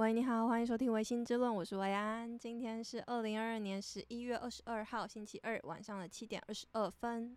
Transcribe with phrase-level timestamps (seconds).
[0.00, 2.38] 喂，你好，欢迎收听《维新之论》，我是维安。
[2.38, 7.36] 今天是二零二二年十一月二十二号，星期二晚上的七点二十二分。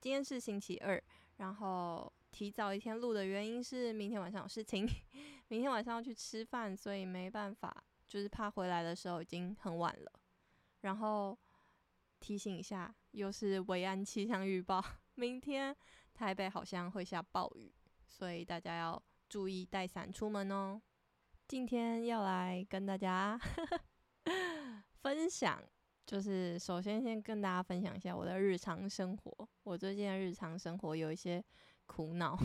[0.00, 1.02] 今天是星期二，
[1.38, 4.88] 然后提早一天录的原因是明天晚上有事情，
[5.50, 10.12] 明天晚上要去吃饭，所以没办法，就是怕回来的时候已经很晚了。
[10.82, 11.36] 然后
[12.20, 14.80] 提醒一下，又是维安气象预报，
[15.16, 15.76] 明天
[16.14, 17.74] 台北好像会下暴雨，
[18.06, 20.80] 所以大家要注意带伞出门哦。
[21.50, 23.36] 今天要来跟大家
[25.02, 25.60] 分享，
[26.06, 29.48] 就是首先先跟大家分享一下我的日常生活。
[29.64, 31.44] 我最近的日常生活有一些
[31.86, 32.38] 苦恼，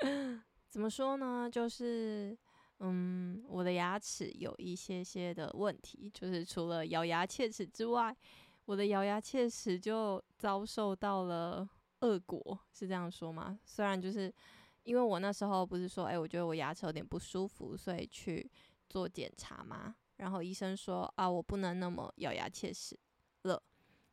[0.68, 1.48] 怎么说呢？
[1.50, 2.36] 就是
[2.80, 8.14] 嗯，我的牙齿有一些些的问题，就是除了咬牙切齿之外，
[8.66, 11.66] 我的咬牙切齿就遭受到了
[12.00, 13.58] 恶果，是这样说吗？
[13.64, 14.30] 虽然就是。
[14.84, 18.48] 因为我那时候不是说，哎，我觉得我牙齿有点不舒服，所以去
[18.88, 19.94] 做检查嘛。
[20.16, 22.98] 然后医生说，啊，我不能那么咬牙切齿
[23.42, 23.60] 了。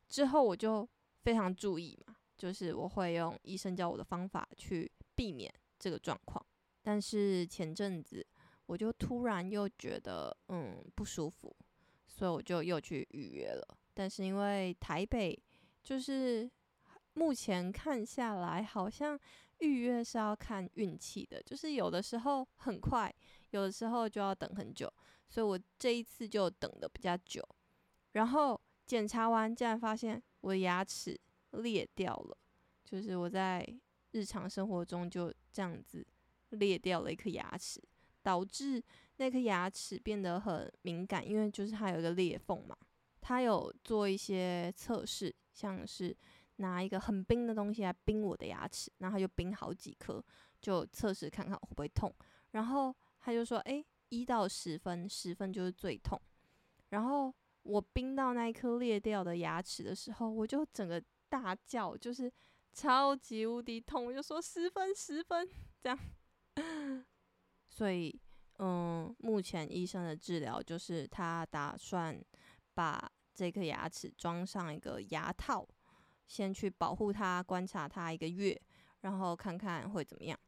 [0.08, 0.88] 之后我就
[1.22, 6.44] 非常注意嘛，就是我会用医生教我的方法去避免这个状况。
[6.82, 8.26] 但是前阵子
[8.66, 11.54] 我就突然又觉得，嗯，不舒服，
[12.08, 13.78] 所以我就又去预约了。
[13.94, 15.38] 但是因为台北
[15.82, 16.50] 就是。
[17.14, 19.20] 目前看下来，好像
[19.62, 23.14] 预约是要看运气的，就是有的时候很快，
[23.50, 24.92] 有的时候就要等很久，
[25.28, 27.40] 所以我这一次就等得比较久。
[28.12, 31.18] 然后检查完，竟然发现我的牙齿
[31.52, 32.36] 裂掉了，
[32.84, 33.64] 就是我在
[34.10, 36.04] 日常生活中就这样子
[36.50, 37.80] 裂掉了一颗牙齿，
[38.20, 38.82] 导致
[39.18, 42.76] 那颗牙齿变得很敏感，因为就是它有一个裂缝嘛。
[43.20, 46.14] 他有做一些测试，像是。
[46.62, 50.24] 拿一个很冰的东西来冰我的牙齿，然后他就冰好几颗，
[50.62, 52.10] 就测试看看会不会痛。
[52.52, 56.18] 然后他就说：“诶，一到十分，十分就是最痛。”
[56.90, 62.32] 然后我冰到那一颗裂掉的牙齿的时候，我就整个大叫，就是
[62.72, 65.48] 超级无敌痛，我就说十分，十分
[65.82, 65.98] 这样。
[67.68, 68.14] 所以，
[68.58, 72.22] 嗯，目前医生的治疗就是他打算
[72.74, 75.66] 把这颗牙齿装上一个牙套。
[76.32, 78.58] 先去保护它，观察它一个月，
[79.02, 80.38] 然后看看会怎么样。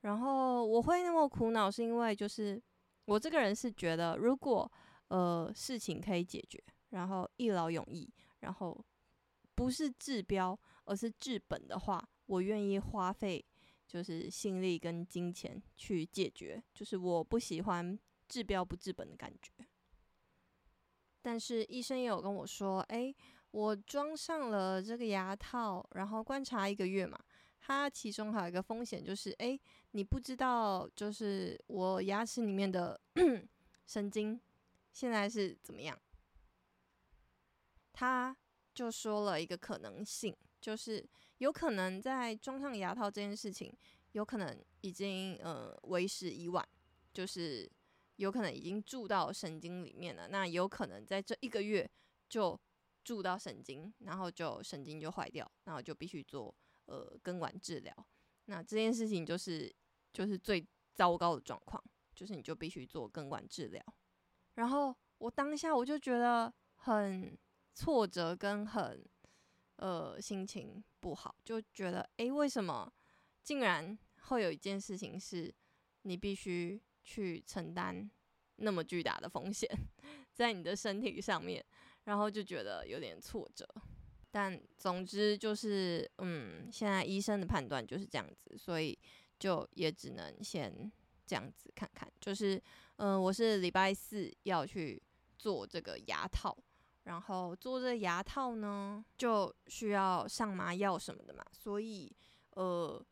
[0.00, 2.60] 然后我会那么苦恼，是因为就是
[3.04, 4.68] 我这个人是觉得，如果
[5.06, 8.84] 呃事情可以解决，然后一劳永逸，然后
[9.54, 13.44] 不是治标而是治本的话，我愿意花费
[13.86, 16.60] 就是心力跟金钱去解决。
[16.74, 19.52] 就是我不喜欢治标不治本的感觉。
[21.22, 23.14] 但是医生也有跟我说，诶，
[23.50, 27.18] 我装上了这个牙套，然后观察一个月嘛。
[27.60, 29.60] 它其中还有一个风险就是，诶，
[29.92, 33.00] 你不知道，就是我牙齿里面的
[33.86, 34.40] 神经
[34.92, 35.98] 现在是怎么样。
[37.92, 38.36] 他
[38.74, 41.06] 就说了一个可能性，就是
[41.38, 43.72] 有可能在装上牙套这件事情，
[44.12, 46.66] 有可能已经呃为时已晚，
[47.12, 47.70] 就是。
[48.16, 51.90] 有可能已经蛀到神经里面了，那有可能在这一个月
[52.28, 52.60] 就
[53.10, 56.54] 蛀到神经，然后就神经就坏掉，然后就必须做
[56.86, 57.92] 呃根管治疗。
[58.44, 59.74] 那这件事情就是
[60.12, 61.82] 就是最糟糕的状况，
[62.14, 63.82] 就是你就必须做根管治疗。
[64.54, 67.36] 然后我当下我就觉得很
[67.74, 69.04] 挫折跟很
[69.76, 72.92] 呃心情不好，就觉得诶，为什么
[73.42, 75.52] 竟然会有一件事情是
[76.02, 76.80] 你必须。
[77.02, 78.08] 去承担
[78.56, 79.66] 那么巨大的风险
[80.34, 81.64] 在你的身体上面，
[82.04, 83.66] 然后就觉得有点挫折。
[84.30, 88.98] 但总之就是，嗯，现在医生的判断就是这样子，所以
[89.38, 90.90] 就也只能先
[91.26, 92.10] 这样子看看。
[92.20, 92.62] 就是，
[92.96, 95.02] 嗯、我是礼拜四要去
[95.38, 96.56] 做这个牙套，
[97.04, 102.14] 然后做这个牙套呢，就需要上麻药什么的嘛，所以，
[102.50, 103.04] 呃，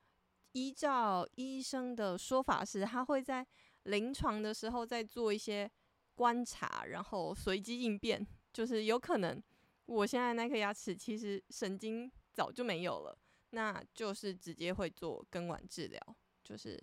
[0.53, 3.47] 依照医生的说法是，他会在。
[3.85, 5.71] 临床的时候再做一些
[6.15, 9.43] 观察，然后随机应变，就是有可能
[9.87, 13.19] 我现在那颗牙齿其实神经早就没有了，
[13.51, 16.01] 那就是直接会做根管治疗。
[16.43, 16.83] 就是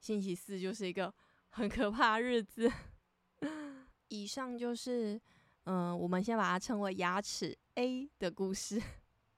[0.00, 1.12] 星期四就是一个
[1.50, 2.70] 很可怕的日子。
[4.08, 5.20] 以上就是
[5.64, 8.80] 嗯、我们先把它称为牙齿 A 的故事。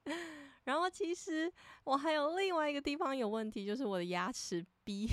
[0.65, 1.53] 然后其实
[1.85, 5.09] 我还有另外一个地方有问题，就是我的牙齿 B。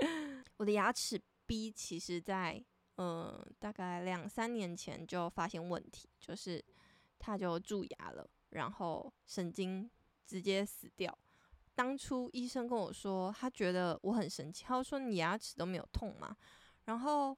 [0.58, 2.64] 我的牙齿 B 其实在
[3.02, 6.62] 嗯、大概两三年前就发现问题，就是
[7.18, 9.90] 他就蛀牙了，然后神经
[10.26, 11.18] 直接死掉。
[11.74, 16.36] 当初医生跟我说，他觉得我很神奇，他说你牙齿都没有痛吗？
[16.84, 17.34] 然后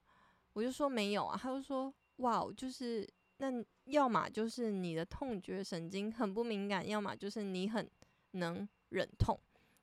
[0.54, 7.88] 我就说没有啊，他就说哇，就是那要么就是你的痛觉神经很不敏感，要么就是你很
[8.32, 9.38] 能忍痛，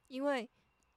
[0.07, 0.49] 因为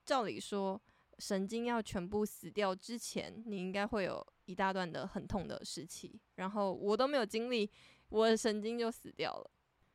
[0.05, 0.81] 照理说
[1.21, 7.71] 神经要全部死掉之前，你应该会有一大段的很痛的时期，然后我都没有经历，
[8.09, 9.51] 我的神经就死掉了，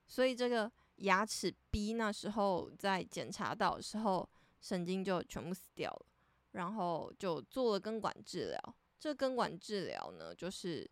[0.07, 4.27] 所以这个牙齿 B 那时候在检查到的时候，
[4.61, 6.05] 神经就全部死掉了，
[6.51, 8.75] 然后就做了根管治疗。
[8.99, 10.89] 这根管治疗呢，就是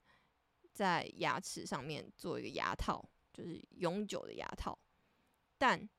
[0.71, 3.03] 在牙齿上面做一个牙套，
[3.33, 4.77] 就是永久的牙套。
[5.57, 5.89] 但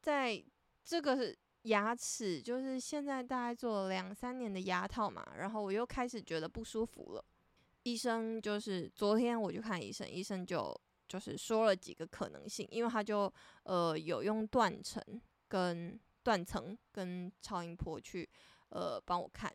[0.00, 0.42] 在
[0.82, 7.24] 这个牙齿，就是现在大概做了两三年的牙套嘛，然后我又开始觉得不舒服了。
[7.82, 10.74] 医生就是昨天我去看医生，医生就
[11.08, 13.32] 就是说了几个可能性，因为他就
[13.64, 15.02] 呃有用断层
[15.48, 18.28] 跟断层跟超音波去
[18.68, 19.52] 呃帮我看，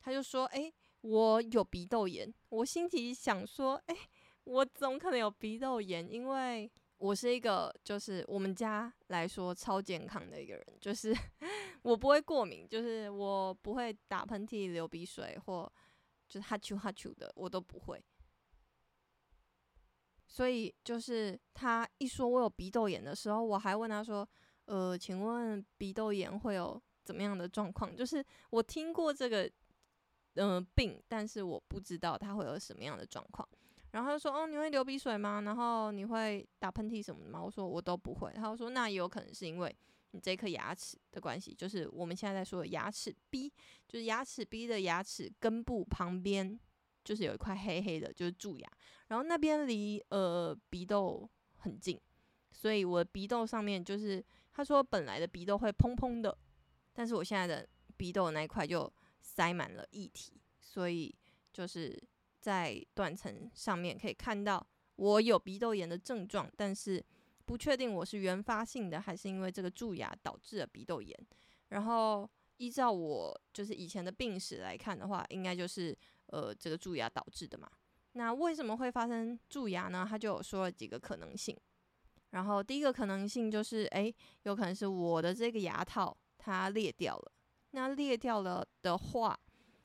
[0.00, 0.72] 他就说哎。
[1.04, 3.94] 我有鼻窦炎，我心里想说，哎、
[4.44, 6.10] 我怎么可能有鼻窦炎？
[6.10, 6.70] 因为
[7.04, 11.14] 我是一个，就是我们家来说超健康的一个人，就是
[11.84, 15.70] 我不会过敏，就是我不会打喷嚏、流鼻水或
[16.26, 18.02] 就是哈啾哈啾的，我都不会。
[20.26, 24.26] 所以就是他一说我有鼻窦炎的时候，我还问他说，
[24.64, 27.94] 呃，请问鼻窦炎会有怎么样的状况？
[27.94, 29.50] 就是我听过这个。
[30.36, 33.48] 嗯、呃，病，但是我不知道它会有什么样的状况。
[33.94, 35.40] 然后他说：“哦，你会流鼻水吗？
[35.42, 39.76] 然后你会打喷嚏什么的吗？”我说：“我都不会。”他说：“那也有可能是因为
[40.10, 43.52] 你这颗牙齿的关系，就是我们现在在说的牙齿 B，
[43.88, 46.58] 就是牙齿 B 的牙齿根部旁边，
[47.04, 48.68] 就是有一块黑黑的，就是蛀牙。
[49.08, 52.00] 然后那边离呃鼻窦很近，
[52.52, 56.36] 所以我的鼻窦上面就是他说本来的鼻窦会砰砰的，
[56.92, 58.92] 但是我现在的鼻窦那一块就。”
[59.26, 61.12] 塞满了液体，所以
[61.50, 61.98] 就是
[62.44, 64.64] 在断层上面可以看到
[64.96, 67.02] 我有鼻窦炎的症状，但是
[67.46, 71.18] 不确定我是原发性的还是因为这个蛀牙导致了鼻窦炎。
[71.68, 75.96] 然后依照我就是以前的病史来看的话，应该就是
[76.26, 77.66] 呃这个蛀牙导致的嘛。
[78.12, 80.06] 那为什么会发生蛀牙呢？
[80.06, 81.56] 他就有说了几个可能性。
[82.32, 87.32] 然后第一个可能性就是，诶，有可能是我的这个牙套它裂掉了。
[87.70, 89.38] 那裂掉了的话，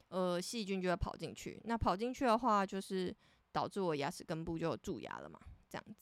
[0.09, 1.59] 呃，细菌就会跑进去。
[1.65, 3.15] 那跑进去的话，就是
[3.51, 5.39] 导致我牙齿根部就蛀牙了嘛，
[5.69, 5.95] 这样子。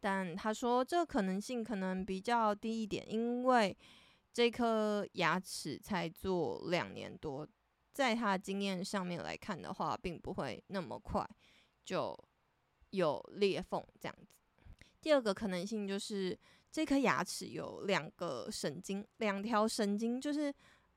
[0.00, 3.76] 但他说这个可能性可能比较低一点，因为
[4.32, 7.46] 这颗牙齿才做两年多，
[7.92, 11.28] 在他的经验上面来看的话，并不会那么快
[11.84, 12.16] 就
[12.90, 14.36] 有裂缝这样子。
[15.00, 16.38] 第二个可能性就是。
[16.68, 20.52] 这颗牙齿有两个神经，两条神经，就是，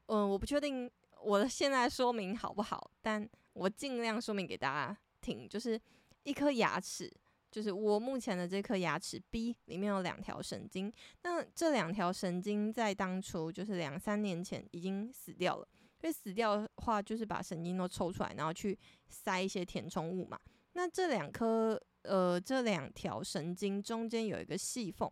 [0.07, 0.91] 嗯、我不确定
[1.21, 5.47] 我的现在说明好不好，但我尽量说明给大家听。
[5.47, 5.79] 就是
[6.23, 7.11] 一颗牙齿，
[7.51, 10.91] 就是我目前的这颗牙齿 B 里面有两条神经，
[11.23, 15.67] 那这两条神经在当初就是两三年前已经死掉了，
[15.99, 18.77] 所以死掉的话就是把神经都抽出来，然后去
[19.07, 20.39] 塞一些填充物嘛。
[20.73, 25.09] 那这两颗，呃，这两条神经中间有一个细缝。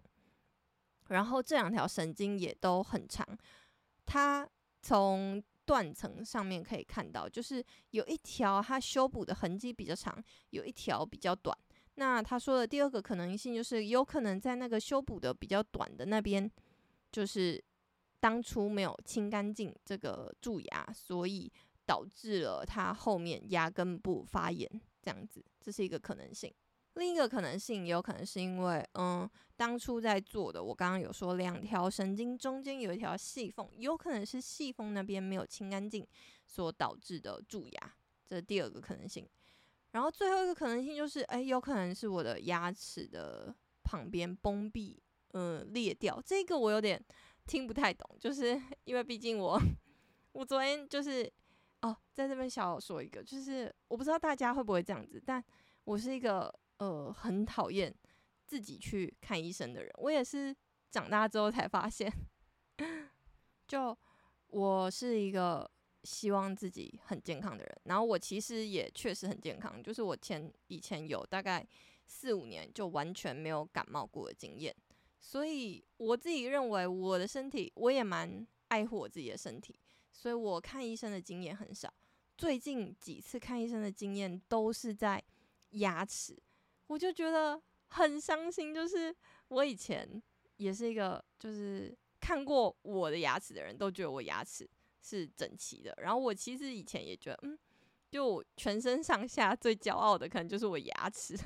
[1.10, 3.26] 然后这两条神经也都很长，
[4.06, 4.46] 它
[4.82, 11.56] 从断层上面可以看到，就是有一条它修补的痕迹比较长，有一条比较短。
[11.96, 16.50] 那他说的第二个可能性就是，有可能在那个修补的比较短的那边，
[17.12, 17.62] 就是
[18.20, 21.52] 当初没有清干净这个蛀牙，所以
[21.86, 24.70] 导致了它后面牙根部发炎，
[25.02, 26.54] 这样子，这是一个可能性。
[26.98, 36.06] 另一个可能性，也有可能是因为，嗯，当初在做的，我刚刚有说两条神经中间有一条细缝，有可能是细缝那边没有清干净
[36.46, 37.94] 所导致的蛀牙，
[38.26, 39.28] 这是第二个可能性。
[39.92, 45.00] 然后最后一个可能性就是，哎，有可能是我的牙齿的旁边崩壁，
[45.34, 46.22] 嗯，裂掉。
[46.26, 47.00] 这个我有点
[47.46, 49.60] 听不太懂，就是因为毕竟我，
[50.34, 51.32] 我昨天就是，
[51.82, 55.44] 哦，在这边小小说一个，就是我不知道大家会不会这样子，但
[55.84, 56.52] 我是一个。
[56.78, 57.94] 呃，很讨厌
[58.46, 60.56] 自己去看医生的人，我也是
[60.92, 62.12] 长大之后才发现，
[63.68, 63.98] 就
[64.48, 65.70] 我是一个
[66.04, 71.68] 希望自己很健康的人，然后我其实也确实很健康，就是我前以前有大概
[72.06, 74.74] 四五年就完全没有感冒过的经验，
[75.20, 79.78] 所以我自己认为我的身体，我也蛮爱护我自己的身体，
[80.14, 81.94] 所以我看医生的经验很少，
[82.38, 85.22] 最近几次看医生的经验都是在
[85.72, 86.38] 牙齿。
[86.88, 89.16] 我就觉得很伤心，就是
[89.50, 90.22] 我以前
[90.58, 94.70] 也是一个，就是看过我的牙齿的人都觉得我牙齿
[95.02, 95.94] 是整齐的。
[96.02, 97.58] 然后我其实以前也觉得，嗯，
[98.10, 101.38] 就全身上下最骄傲的可能就是我牙齿，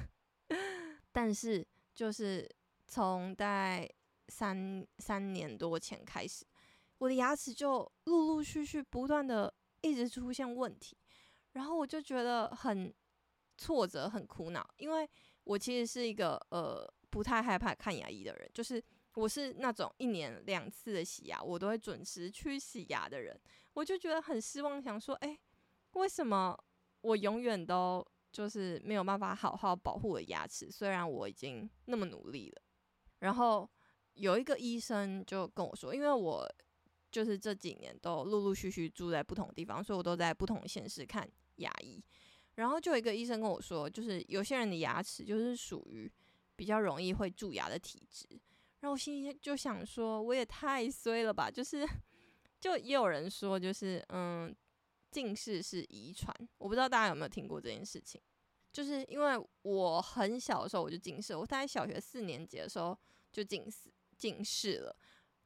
[1.12, 2.50] 但是就是
[2.88, 3.90] 从大概
[4.30, 6.46] 三三年多前开始，
[7.00, 10.96] 我的牙齿就陆陆续续不断的一直出现问题，
[11.54, 12.94] 然后我就觉得很
[13.58, 15.10] 挫折、很苦恼，因为
[15.44, 18.84] 我其实是一个呃不太害怕看牙医的人，就是
[19.16, 23.40] 我是那种一年两次的洗牙，我都会准时去洗牙的人，
[23.74, 25.38] 我就觉得很失望，想说，哎。
[25.96, 26.58] 为什么
[27.02, 30.72] 我永远都就是没有办法好好保护我的牙齿？
[30.72, 32.62] 虽然我已经那么努力了。
[33.20, 33.70] 然后
[34.14, 36.50] 有一个医生就跟我说，因为我
[37.12, 42.02] 就是这几年都陆陆续续住在不同地方，所以我都在不同县市看牙医。
[42.56, 46.12] 然后就有一个医生跟我说，就是有些人的牙齿就是属于
[46.56, 48.28] 比较容易会蛀牙的体质。
[48.80, 51.50] 然后我心里就想说，我也太衰了吧！
[51.50, 51.88] 就是
[52.60, 54.56] 就也有人说，就是嗯。
[55.12, 58.22] 近视是遗传，我不知道大家有没有听过这件事情。
[58.72, 62.98] 就是因为我很小的时候我就近视，我大概小学四年级的时候
[63.30, 64.96] 就近视近视了。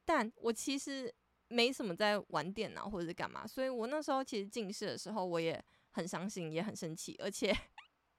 [0.05, 1.11] 但我其实
[1.47, 5.59] 没什么在玩电脑或者是干嘛，所以我那时候其实近视的时候我也
[5.95, 7.55] 很伤心，也很生气，而且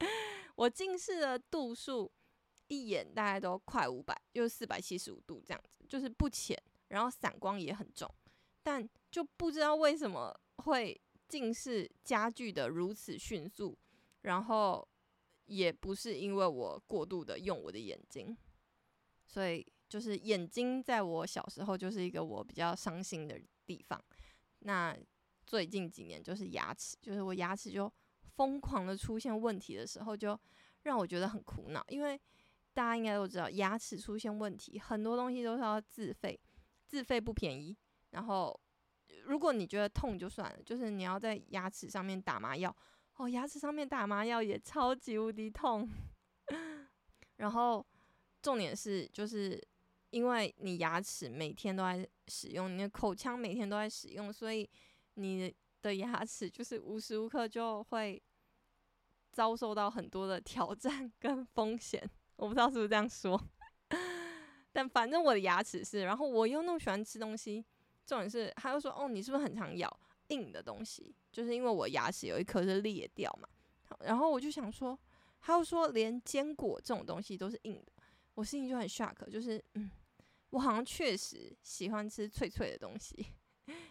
[0.56, 2.11] 我近视的度数
[2.68, 8.12] 一眼大概都快五百，就是四百七十五度这样子，就是不浅，然后散光也很重，
[8.62, 11.00] 但就不知道为什么会。
[11.28, 13.76] 近视加剧的如此迅速，
[14.21, 14.88] 然后
[15.47, 18.37] 也不是因为我过度的用我的眼睛，
[19.26, 24.00] 所以就是眼睛在我小时候就是一个我比较伤心的地方。
[24.61, 24.97] 那
[25.46, 27.90] 最近几年就是牙齿，就是我牙齿就
[28.34, 30.38] 疯狂的出现问题的时候，就
[30.82, 31.84] 让我觉得很苦恼。
[31.88, 32.20] 因为
[32.74, 36.38] 大家应该都知道，牙齿出现问题，很多东西都是要自费，
[36.84, 37.76] 自费不便宜，
[38.10, 38.60] 然后。
[39.24, 42.74] 如果你觉得痛就算了，就是你要在牙齿上面打麻药
[43.16, 45.88] 哦，牙齿上面打麻药也超级无敌痛。
[47.36, 47.84] 然后
[48.40, 49.60] 重点是，就是
[50.10, 54.68] 因为你牙齿每天都在使用，你的口腔每天都在使用，所以
[55.16, 58.23] 你的牙齿就是无时无刻就会
[59.32, 62.02] 遭受到很多的挑战跟风险。
[62.37, 63.40] 我不知道是不是这样说，
[64.73, 67.64] 但反正我的牙齿是，然后我又那么喜欢吃东西。
[68.04, 71.12] 重点是，他就说：“哦，你是不是很常咬硬的东西？
[71.32, 73.49] 就是因为我牙齿有一颗是裂掉嘛。”
[74.00, 74.99] 然后我就想说，
[75.40, 77.92] 他又说连坚果这种东西都是硬的，
[78.35, 79.90] 我心里就很 shock，就是嗯，
[80.50, 83.26] 我好像确实喜欢吃脆脆的东西，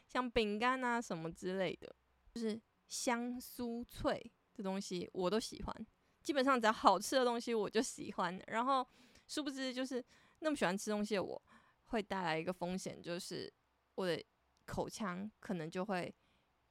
[0.07, 1.95] 像饼干啊什么之类的，
[2.31, 5.87] 就是香酥脆的东西我都喜欢。
[6.23, 8.41] 基本上只要好吃的东西我就喜欢。
[8.47, 8.87] 然后
[9.27, 10.03] 殊不知，就是
[10.39, 11.41] 那么喜欢吃东西的我，
[11.85, 13.53] 会带来一个风险，就是。
[13.97, 14.21] 我的
[14.65, 16.13] 口腔可能就会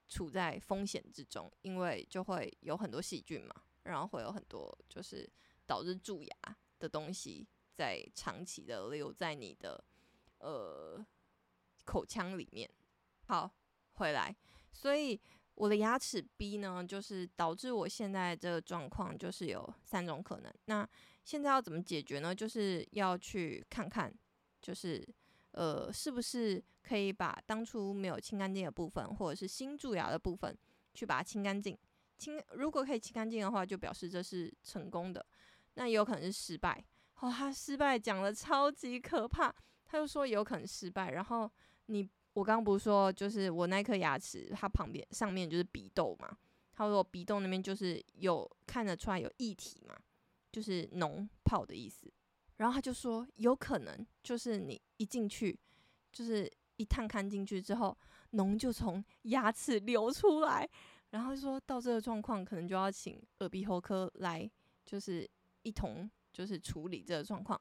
[0.07, 5.27] 处在风险之中，因为就会有很多细菌嘛，然后会有很多就是
[5.65, 9.83] 导致蛀牙的东西在长期的留在你的
[10.37, 11.03] 呃
[11.87, 12.71] 口腔里面。
[13.27, 13.51] 好，
[13.95, 14.35] 回来，
[14.73, 15.21] 所以
[15.55, 20.53] 我的牙齿 B 呢，就是导致我现在这个状况，就是有三种可能。
[20.67, 20.89] 那
[21.25, 22.35] 现在要怎么解决呢？
[22.35, 24.13] 就是要去看看，
[24.61, 25.07] 就是。
[25.57, 30.59] 呃，是不是可以把当初没有清干净的部分，或者是新蛀牙的部分，
[30.95, 31.79] 去把它清干净？
[32.19, 35.25] 清如果可以清干净的话，就表示这是成功的。
[35.75, 36.85] 那也有可能是失败。
[37.21, 39.55] 哦，他失败讲得超级可怕。
[39.85, 41.13] 他就说有可能失败。
[41.13, 41.49] 然后
[41.87, 46.37] 你，我刚不是说，就是我那颗牙齿，它旁边上面就是鼻窦嘛。
[46.77, 49.97] 他说鼻窦那边就是有看得出来有液体嘛，
[50.51, 52.13] 就是脓泡的意思。
[52.57, 55.59] 然后他就说，有可能就是你一进去，
[56.13, 57.97] 就是一探看进去之后，
[58.33, 60.69] 脓就从牙齿流出来。
[61.11, 64.51] 然后说到这个状况，可能就要请耳鼻喉科来，
[64.85, 65.29] 就是
[65.63, 67.61] 一同就是处理这个状况。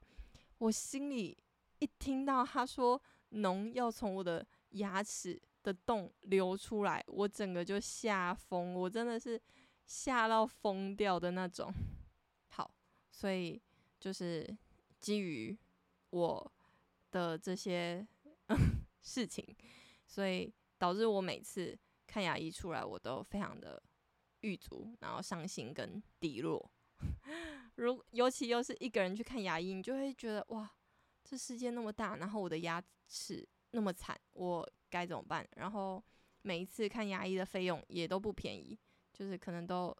[0.57, 1.37] 我心里
[1.77, 2.99] 一听到他说
[3.31, 9.41] 脓要从我的牙齿的洞流出来，我整个就吓疯，我真的是
[9.85, 11.73] 吓到疯掉的那种。
[12.49, 12.73] 好，
[13.09, 13.61] 所以
[13.99, 14.55] 就是。
[15.03, 15.53] 基于
[16.11, 16.53] 我
[17.11, 18.07] 的这些
[19.03, 19.45] 事情，
[20.07, 21.77] 所以导致我每次
[22.07, 23.83] 看牙医出来，我都非常的
[24.39, 26.71] 郁卒，然后伤心跟低落。
[27.75, 30.71] 如尤其又是一个人去看牙医，你就会觉得哇，
[31.21, 35.47] 这世界那么大，然后我的牙齿那么惨，我该怎么办？
[35.57, 36.03] 然后
[36.41, 38.79] 每一次看牙医的费用也都不便宜，
[39.11, 39.95] 就是可能都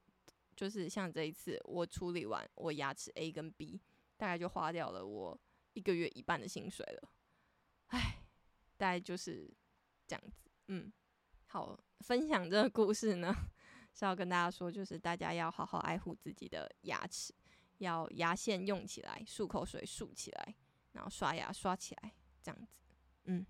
[0.56, 3.80] 就是像这一次我处理完我牙齿 A 跟 B。
[4.16, 5.38] 大概就花掉了我
[5.74, 7.10] 一个月一半的薪水了，
[7.88, 8.24] 唉，
[8.78, 9.52] 大概就是
[10.08, 10.50] 这样子。
[10.68, 10.94] 嗯，
[11.48, 13.36] 好，分享这个故事呢，
[13.92, 17.34] 是要跟大家说，就是大家要好好爱护自己的牙齿，
[17.80, 20.56] 要牙线用起来，漱口水漱起来，
[20.94, 22.78] 然后刷牙刷起来，这样子。
[23.26, 23.46] 嗯，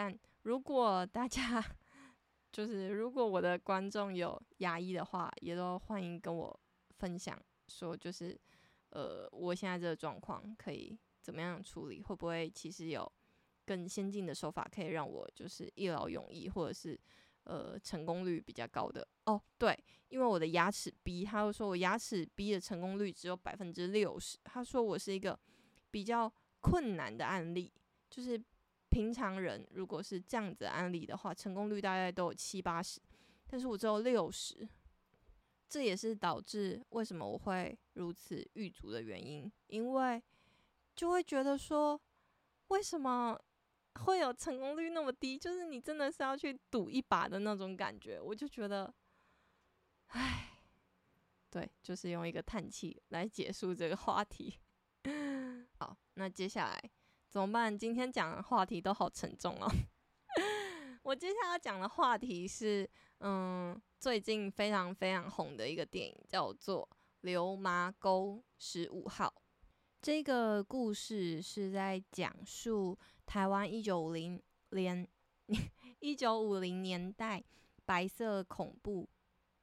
[0.00, 1.62] 但如果大家
[2.50, 6.60] 就是如果我的观众有牙医的话，也都欢迎跟我
[6.96, 7.38] 分享，
[7.68, 8.34] 说就是
[8.88, 12.02] 呃，我现在这个状况可以怎么样处理？
[12.02, 13.12] 会不会其实有
[13.66, 16.98] 更先进的手法可以让我就是一劳永逸，或者是
[17.44, 19.06] 呃成功率比较高的？
[19.26, 19.78] 哦，对，
[20.08, 25.38] 因为我的牙齿 B，他就说我牙齿 B 的成功率只有百分之六十，他说我是一个
[25.90, 27.70] 比较困难的案例，
[28.08, 28.42] 就是。
[28.90, 33.00] 平常人如果是这样子的案例的话，成功率大概都有七八十，
[33.46, 34.68] 但是我只有六十，
[35.68, 40.20] 这也是导致为什么我会如此郁卒的原因，因为
[40.96, 42.00] 就会觉得说，
[42.68, 43.40] 为什么
[43.94, 45.38] 会有成功率那么低？
[45.38, 48.92] 就是你真的是要去赌一把的那种感觉，我就觉得，
[50.08, 50.58] 唉，
[51.48, 54.58] 对，就是用一个叹气来结束这个话题。
[55.78, 56.90] 好，那接下来。
[57.30, 57.78] 怎么办？
[57.78, 59.70] 今天讲的话题都好沉重哦。
[61.04, 62.88] 我接下来要讲的话题是，
[63.20, 66.82] 嗯，最近非常非常红的一个电影，叫做
[67.20, 69.32] 《流麻沟十五号》。
[70.02, 75.06] 这个故事是在讲述台湾一九五零年
[76.00, 77.44] 一九五零年代
[77.84, 79.08] 白色恐怖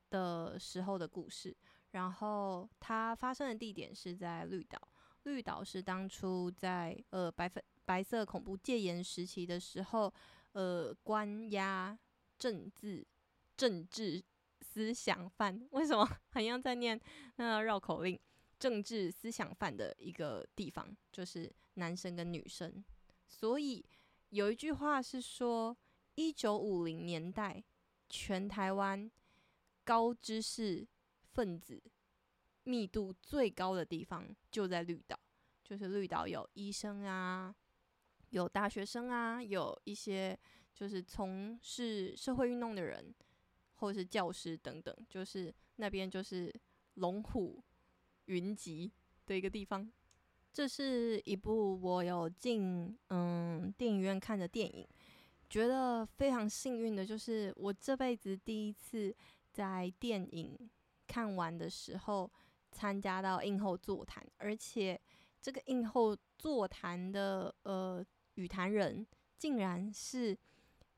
[0.09, 1.53] 的时候的故事。
[1.91, 4.79] 然后它发生的地点是在绿岛。
[5.27, 10.11] 绿岛是当初在呃白粉白色恐怖戒严时期的时候，
[10.53, 11.97] 呃关押
[12.39, 13.05] 政治
[13.57, 14.23] 政治
[14.61, 16.99] 思想犯，为什么 好像在念
[17.35, 18.17] 那绕口令？
[18.57, 22.83] 政治思想犯的一个地方，就是男生跟女生。
[23.27, 23.85] 所以
[24.29, 25.77] 有一句话是说，
[26.15, 27.63] 一九五零年代
[28.09, 29.11] 全台湾
[29.83, 30.87] 高知识
[31.33, 31.83] 分子。
[32.63, 35.17] 密度最高的地方就在绿岛，
[35.67, 37.53] 就是绿岛有医生啊，
[38.29, 40.39] 有大学生啊，有一些
[40.73, 43.13] 就是从事社会运动的人，
[43.75, 46.49] 或是教师等等，就是那边就是
[46.93, 47.61] 龙虎
[48.27, 48.89] 云集
[49.25, 49.91] 的一个地方。
[50.53, 54.87] 这是一部我有进嗯电影院看的电影，
[55.49, 59.13] 觉得非常幸运的，就是我这辈子第一次
[59.51, 60.57] 在电影
[61.05, 62.31] 看完的时候。
[62.69, 64.99] 参加到映后座谈，而且
[65.41, 69.05] 这个映后座谈的呃与谈人，
[69.37, 70.35] 竟然是《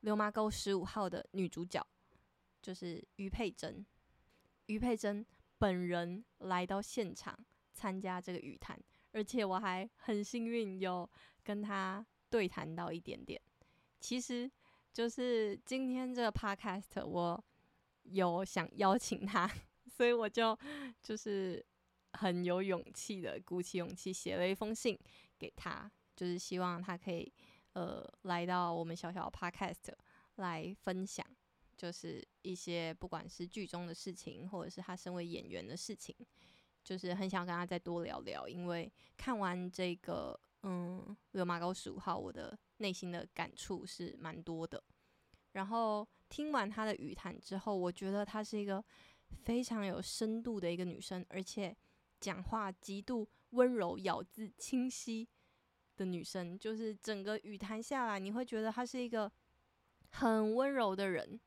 [0.00, 1.86] 流麻沟十五号》的女主角，
[2.60, 3.84] 就是余佩真。
[4.66, 5.24] 余佩真
[5.58, 7.38] 本人来到现场
[7.72, 8.80] 参加这个与谈，
[9.12, 11.08] 而且我还很幸运有
[11.44, 13.40] 跟她对谈到一点点。
[14.00, 14.50] 其实
[14.92, 17.44] 就是今天这个 podcast，我
[18.04, 19.50] 有想邀请她，
[19.86, 20.58] 所以我就
[21.02, 21.64] 就是。
[22.14, 24.98] 很有勇气的，鼓起勇气写了一封信
[25.38, 27.32] 给他，就是希望他可以
[27.72, 29.94] 呃来到我们小小的 podcast
[30.36, 31.24] 来分享，
[31.76, 36.14] 就是一些不管是剧中的事情，或者是他身为演员的事情，
[36.82, 38.48] 就是很想跟他再多聊聊。
[38.48, 44.82] 因为看完这个嗯《流马沟十五号》，我的内心的感触是蛮多的。
[45.52, 48.84] 然后听完他的语谈之后，我觉得她是一个
[49.42, 51.76] 非常有深度的一个女生，而且。
[52.20, 55.26] 讲话极度温柔、咬字清晰
[55.96, 59.30] 的女生，就是整个语谈下来，你会觉得她是一个
[60.10, 61.40] 很温柔的人，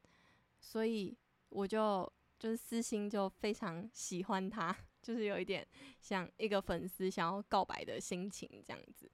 [0.59, 1.15] 所以
[1.49, 5.65] 我就就是私心就非常喜欢她， 就是有一点
[6.01, 9.09] 像一个粉丝想要告白的心情这样子。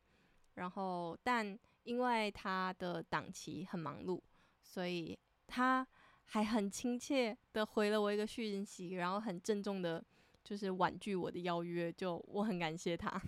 [0.55, 4.21] 然后，但因为她的档期很忙碌，
[4.63, 5.17] 所以
[5.47, 5.87] 她
[6.25, 10.03] 还很亲切的回了我一个讯息，然后很郑重的。
[10.49, 13.21] 就是婉拒我的邀约，就我很感谢他。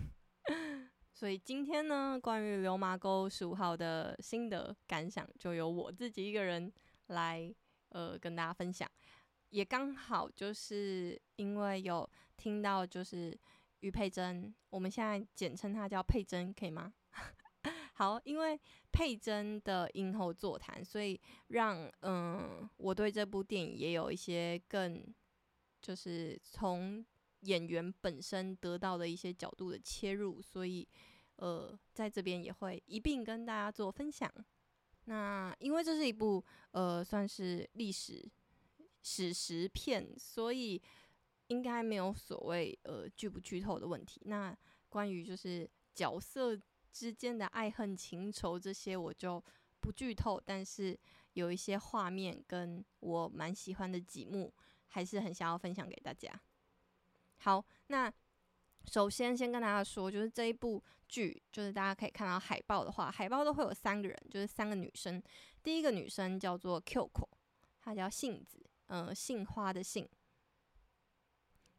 [1.13, 6.73] 所以今天呢，关于流麻沟十五号的心得感想，就由我自己一个人
[7.09, 7.53] 来
[7.89, 8.89] 呃跟大家分享。
[9.49, 13.39] 也刚好就是因为有听到，就是
[13.81, 16.91] 余佩真，我们现在简称她叫佩真，可以吗？
[17.93, 18.59] 好，因为
[18.91, 25.05] 佩真的影后座谈，所以让嗯、我对这部电影也有一些更
[25.83, 27.05] 就是从。
[27.41, 30.87] 演员本身得到的一些角度的切入，所以
[31.37, 34.31] 呃，在这边也会一并跟大家做分享。
[35.05, 38.23] 那因为这是一部呃算是历史
[39.01, 40.79] 史实片，所以
[41.47, 44.21] 应该没有所谓呃剧不剧透的问题。
[44.25, 44.55] 那
[44.89, 46.55] 关于就是角色
[46.91, 49.43] 之间的爱恨情仇这些，我就
[49.79, 50.39] 不剧透。
[50.45, 50.97] 但是
[51.33, 54.53] 有一些画面跟我蛮喜欢的几幕，
[54.89, 56.31] 还是很想要分享给大家。
[57.43, 58.13] 好，那
[58.85, 65.19] 首先先跟大家说，就是这一部剧，就是大家可以看到海报的话，海报都会有三个人，就是三个女生。
[65.63, 67.27] 第一个女生叫做 Q 口
[67.81, 70.07] 她叫杏子，呃，杏花的杏。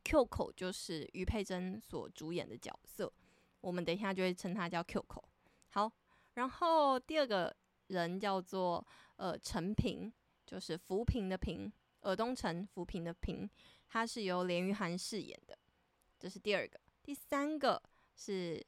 [0.02, 3.12] Q 口就是余佩真所主演的角色，
[3.60, 5.22] 我们等一下就会称她叫 Q 口。
[5.68, 5.92] 好，
[6.34, 7.54] 然后第二个
[7.86, 10.12] 人叫做呃陈平，
[10.44, 11.72] 就是浮萍的萍。
[12.00, 13.48] 尔东城浮萍的萍，
[13.92, 15.58] 他是由连俞涵饰演的，
[16.18, 16.80] 这是第二个。
[17.02, 17.82] 第三个
[18.16, 18.64] 是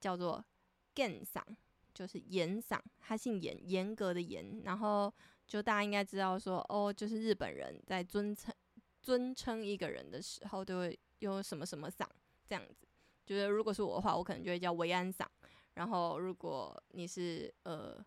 [0.00, 0.44] 叫做
[0.92, 1.40] Gen 桑，
[1.94, 4.62] 就是严桑，他姓严，严格的严。
[4.64, 5.12] 然后
[5.46, 8.52] 就大家应该知道说，哦，就是日本人在尊称
[9.00, 12.10] 尊称一个人的时候，都会用什么什么桑
[12.44, 12.88] 这样子。
[13.24, 15.30] 就是如果是我的话，我可能就会叫维安桑。
[15.74, 18.04] 然后如果你是呃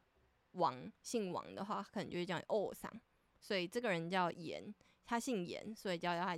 [0.51, 2.91] 王姓王的话，可能就会叫欧桑。
[3.39, 4.75] 所以这个人叫严，
[5.09, 6.37] 他姓严，所以叫他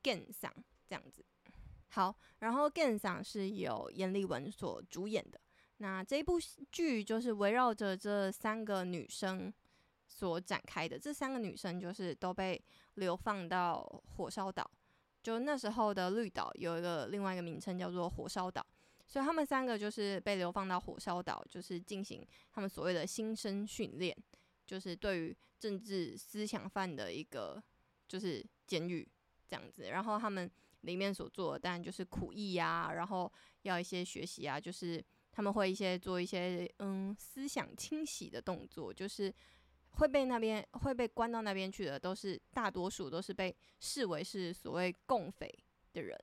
[0.00, 0.48] Gen 桑
[0.86, 1.24] 这样子。
[1.88, 5.40] 好，然后 Gen 桑是由严立文所主演的。
[5.78, 6.38] 那这部
[6.70, 9.52] 剧就是围绕着这三个女生
[10.06, 10.96] 所展开的。
[10.96, 12.62] 这三个女生就是都被
[12.94, 13.82] 流放到
[14.16, 14.70] 火烧岛，
[15.20, 18.64] 就那时候的绿岛有一个另外一个名称叫做火烧岛，
[19.08, 24.16] 所以他们三个就是被流放到火烧岛，就是进行他们所谓的新生训练。
[24.66, 27.62] 就是对于政治思想犯的一个
[28.08, 29.06] 就是监狱
[29.46, 30.50] 这样子，然后他们
[30.82, 33.30] 里面所做的当然就是苦役呀，然后
[33.62, 39.32] 要一些学习啊，就是他们会一些做一些嗯思想清洗的动作，就是
[39.90, 45.52] 会被那边会被关到那边去的，都是大多数都是被视为是所谓共匪
[45.92, 46.18] 的人，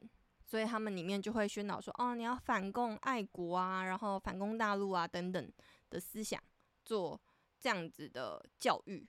[0.46, 5.52] 所以他们里面就会宣导说，哦，你要反共爱国啊，然后反攻大陆啊等等
[5.90, 6.42] 的思想
[6.84, 7.20] 做。
[7.64, 9.08] 这样子的教育，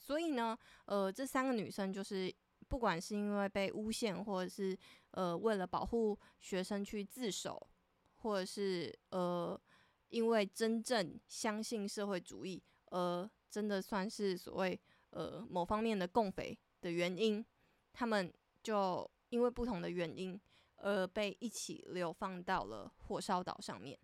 [0.00, 2.34] 所以呢，呃，这三个女生就是
[2.68, 4.76] 不管是因为被诬陷，或者是
[5.10, 7.68] 呃为了保护学生去自首，
[8.16, 9.60] 或者是呃
[10.08, 17.44] 因为真正相信社会主义，而真的算是所谓呃某方面的共匪的原因，
[17.92, 18.32] 他们
[18.62, 20.40] 就因为不同的原因
[20.76, 23.98] 而被一起流放到了火烧岛上面。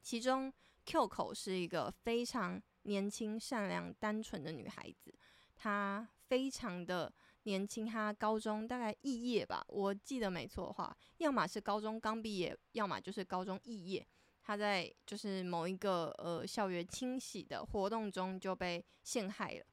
[0.00, 0.52] 其中
[0.84, 5.14] Q 口是一个非常年轻、善良、单纯的女孩子，
[5.62, 7.12] 他非常的
[7.44, 7.86] 年轻。
[7.86, 14.04] 他高中大概肄业吧，我记得没错的话，要么是高中刚毕业，要么就是高中肄业。
[14.42, 19.64] 他在就是某一个呃校园清洗的活动中就被陷害了，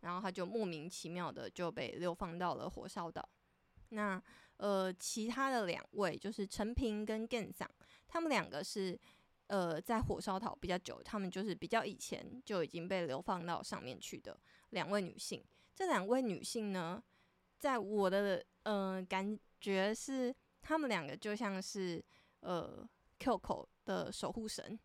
[0.00, 3.28] 然后他就莫名其妙的就被流放到了火烧岛。
[3.90, 4.20] 那
[4.56, 7.70] 呃其他的两位就是陈平跟 Gen 桑，
[8.08, 8.98] 他们两个是。
[9.48, 14.36] 呃，在火烧岛比较久，他们就是比较以前就已经被流放到上面去的
[14.70, 15.44] 两位女性。
[15.74, 17.02] 这两位女性呢，
[17.58, 22.02] 在我的呃感觉是，她们两个就像是
[22.40, 24.78] 呃 Q 口的守护神，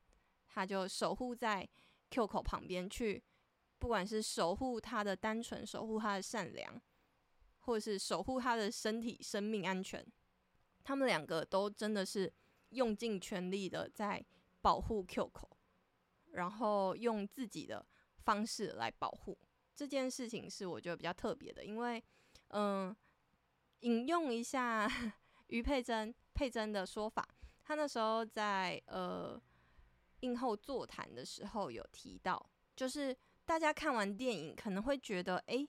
[0.47, 1.67] 她就守护在
[2.09, 3.23] Q 口旁边去，
[3.79, 6.81] 不管是守护她的单纯，守护她的善良，
[7.59, 10.05] 或是守护她的身体生命安全，
[10.83, 12.31] 她们两个都真的是
[12.69, 14.25] 用尽全力的在。
[14.63, 15.57] 保护 Q 口
[16.33, 17.83] 然后用自己的
[18.19, 19.35] 方式来保护
[19.81, 22.03] 这件事情是我觉得比较特别的，因为
[22.49, 22.95] 嗯，
[23.79, 24.87] 引用一下
[25.47, 27.27] 于佩珍佩珍的说法，
[27.63, 29.41] 他那时候在呃
[30.19, 32.39] 映后座谈的时候有提到，
[32.75, 35.67] 就是大家看完电影可能会觉得，诶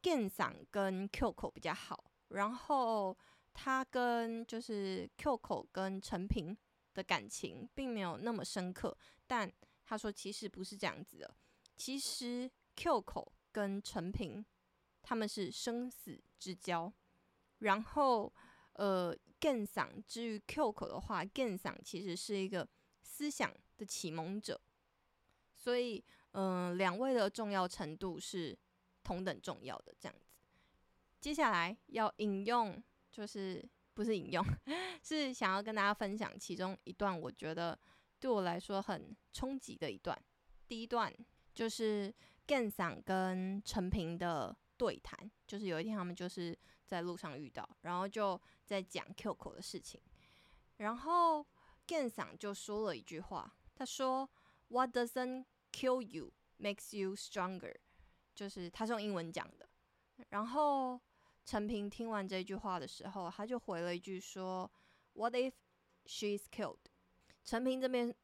[0.00, 3.14] ，Gen 桑跟 Q 口比较好，然后
[3.52, 6.56] 他跟就是 Q 口跟陈平。
[6.94, 8.94] 的感情并没有那么深刻，
[9.26, 9.50] 但
[9.82, 11.34] 他说其实不是这样子的。
[11.74, 12.50] 其实
[12.82, 14.44] Q 口跟陈平
[15.02, 16.92] 他们是生死之交，
[17.58, 18.32] 然后
[18.72, 22.68] 呃 Gen 桑至于 Q 口的话，Gen 桑其实是一个
[23.02, 24.60] 思想的启蒙者，
[25.56, 28.58] 所以嗯、两位的重要程度是
[29.04, 30.34] 同等重要的这样子。
[31.20, 33.64] 接下来要引用就是。
[33.94, 34.42] 不是引用，
[35.04, 37.78] 是想要跟大家分享其中一段，我觉得
[38.18, 40.18] 对我来说很冲击的一段。
[40.66, 41.14] 第一段
[41.52, 42.10] 就是
[42.52, 49.98] Gen 桑跟陈平的对谈，就是有一天他们就是在路上遇到，然后就在讲 Q 口的事情，
[50.76, 51.46] 然后
[51.86, 54.28] Gen 桑就说了一句话，他说
[54.68, 57.76] “What doesn't kill you makes you stronger”，
[58.34, 59.68] 就是他是用英文讲的，
[60.28, 61.00] 然后。
[61.44, 64.70] 陈平听完这句话的时候，他就回了一句说
[65.14, 65.54] ：“What if
[66.04, 66.78] she's killed？”
[67.42, 68.14] 陈平这边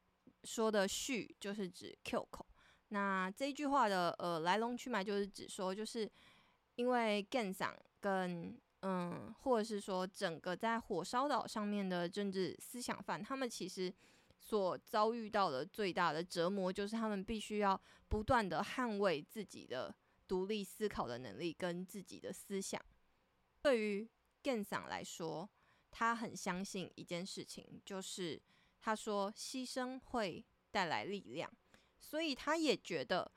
[0.45, 2.45] 说的 “she” 就是指 Q 口。
[2.89, 6.09] 那这一句话的呃来龙去脉就是指说，就是
[6.75, 13.93] 因为 Gen 桑跟嗯，或者是说整个在火烧岛上面的政治思想犯，他们其实
[14.39, 19.93] 所遭遇到的最大的折磨，就是他们必须要不断的捍卫自己的
[20.27, 22.81] 独立思考的能力跟自己的思想。
[23.61, 24.09] 对于
[24.41, 25.47] Gen 桑来说，
[25.91, 28.41] 他很相信一件事情，就是
[28.79, 31.51] 他说牺牲会带来力量，
[31.99, 33.31] 所以他也觉得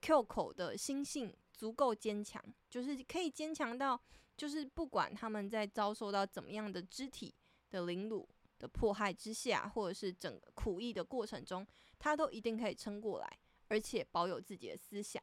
[0.00, 4.00] Q 口的心性足够坚强，就是可以坚强到，
[4.36, 7.34] 就是不管他们在遭受到怎么样的肢体
[7.70, 11.66] 的凌辱的迫害之下，或者是整个苦役的过程中，
[11.98, 15.22] 他都一定可以撑过来，而且保有自己的思想，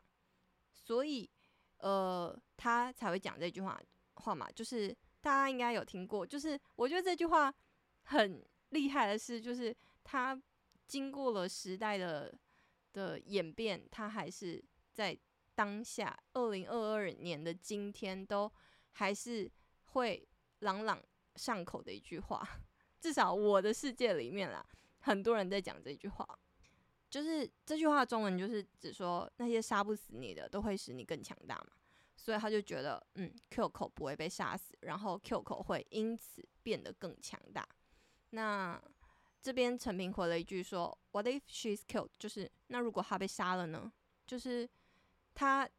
[0.71, 1.29] 所以，
[1.77, 3.79] 呃，他才会讲这句话
[4.15, 4.95] 话嘛，就是。
[5.23, 7.49] 大家应该有听过，就是我觉得这句话
[8.01, 9.73] 很厉害的是，就是
[10.03, 10.37] 他
[10.85, 12.37] 经过了时代的
[12.93, 15.17] 的演变，他还是在
[15.55, 18.49] 当下二零二二年的今天，都
[18.91, 19.51] 还是
[19.85, 20.25] 会
[20.59, 21.03] 朗朗
[21.35, 22.47] 上口的一句话。
[23.01, 24.65] 至少我的世界里面啦，
[24.99, 26.25] 很多人在讲这句话，
[27.09, 31.67] 就是这句话的中文就是指说，那些杀不死你的，都会使你更强大嘛。
[32.15, 37.67] 所以他就觉得，嗯，Q 口不会被杀死，然后 Q 口会因此变得更强大。
[38.29, 38.81] 那
[39.43, 43.91] 这边陈平回了一句说：“What if she's killed？” 就是那如果他被杀了呢？
[44.25, 44.67] 就是
[45.35, 45.69] 他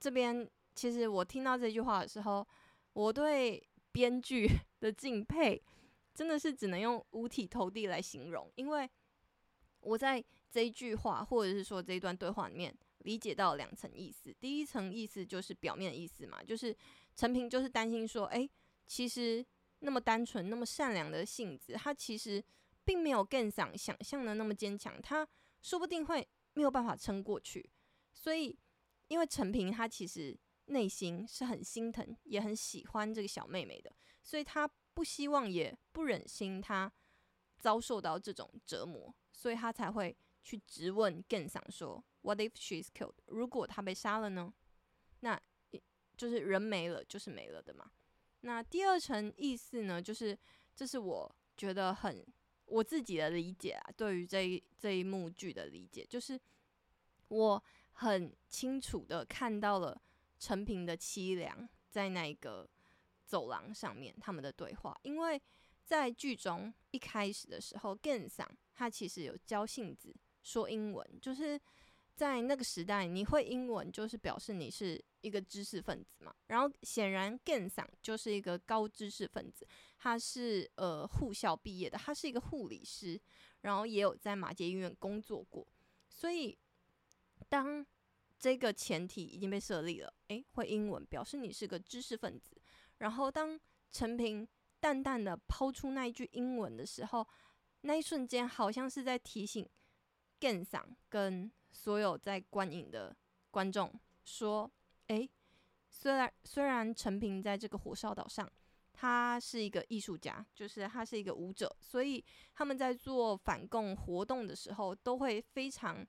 [0.00, 2.46] 这边其实我听到这句话的时候，
[2.92, 4.48] 我对编剧
[4.80, 5.62] 的敬佩
[6.12, 8.90] 真的是只能用五体投地来形容，因为
[9.80, 12.76] 我在这一句话或者是说这一段对话里面。
[13.04, 16.76] 理解到两层意思，第一层意思就是表面意思嘛，就是
[17.14, 18.50] 陈平就是担心说，诶，
[18.88, 19.42] 其实
[19.78, 22.42] 那么单纯、那么善良的性子，他其实
[22.88, 25.28] 并没有 Gen 桑想象的那么坚强，他
[25.60, 27.70] 说不定会没有办法撑过去。
[28.14, 28.58] 所以，
[29.08, 36.90] 因为陈平他其实内心是很心疼，也很喜欢这个小妹妹的，所以他不希望也不忍心她
[37.58, 42.02] 遭受到这种折磨，所以他才会去质问 Gen 桑说。
[42.22, 43.16] What if she is killed？
[43.26, 44.54] 如果她被杀了呢？
[45.20, 45.38] 那
[46.16, 47.90] 就是人没了，就是没了的嘛。
[48.40, 50.38] 那第二层意思呢，就是
[50.74, 52.26] 这是我觉得很
[52.68, 56.38] 我自己的理解啊，对于这一这一幕剧的理解，就是
[57.28, 60.00] 我很清楚的看到了
[60.38, 62.68] 陈平的凄凉，在那个
[63.24, 65.40] 走廊上面他们的对话，因为
[65.84, 71.60] 在剧中一开始的时候，Gen 桑他其实有教杏子说英文，就是。
[72.18, 76.34] 在那个时代，你会英文就是表示你是一个知识分子嘛。
[76.48, 79.64] 然后显然 Gen 桑就是一个高知识分子，
[79.98, 83.20] 他是呃护校毕业的，他是一个护理师，
[83.62, 85.66] 然后也有在马偕医院工作过。
[86.08, 86.56] 所以
[87.48, 87.84] 当
[88.38, 92.56] 这个前提已经被设立了，诶，会英文表示你是个知识分子。
[92.98, 94.48] 然后当陈平
[94.80, 97.26] 淡淡的抛出那一句英文的时候，
[97.82, 99.68] 那一瞬间好像是在提醒
[100.40, 101.50] Gen 桑跟。
[101.70, 103.14] 所有在观影的
[103.50, 103.92] 观众
[104.24, 104.68] 说
[105.08, 105.30] ：“诶，
[105.90, 108.50] 虽然虽然陈平在这个火烧岛上，
[109.00, 116.04] 他是一个艺术家，就是他是一个舞者，所以他们在做反共活动的时候，都会非常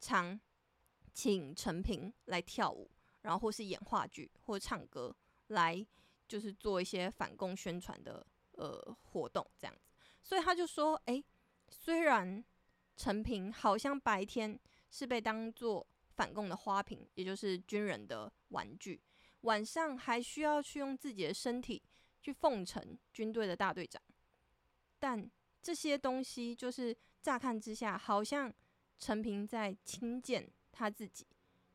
[0.00, 0.40] 常
[1.12, 2.90] 请陈平来跳舞，
[3.22, 5.14] 然后或是演话剧或唱歌，
[5.48, 5.86] 来
[6.26, 9.92] 就是做一些反共宣传的呃活动这样子。
[10.22, 11.24] 所以他就说：诶，
[11.68, 12.44] 虽然
[12.96, 14.58] 陈平好像白天。”
[14.94, 19.02] 是被当做反共的花瓶，也就是军人的玩具。
[19.40, 21.82] 晚上还需要去用自己的身体
[22.24, 24.02] 去奉承军队的大队长。
[24.98, 25.30] 但
[25.62, 28.52] 这些东西就是乍看之下，好像
[28.98, 31.26] 陈平在轻贱他自己，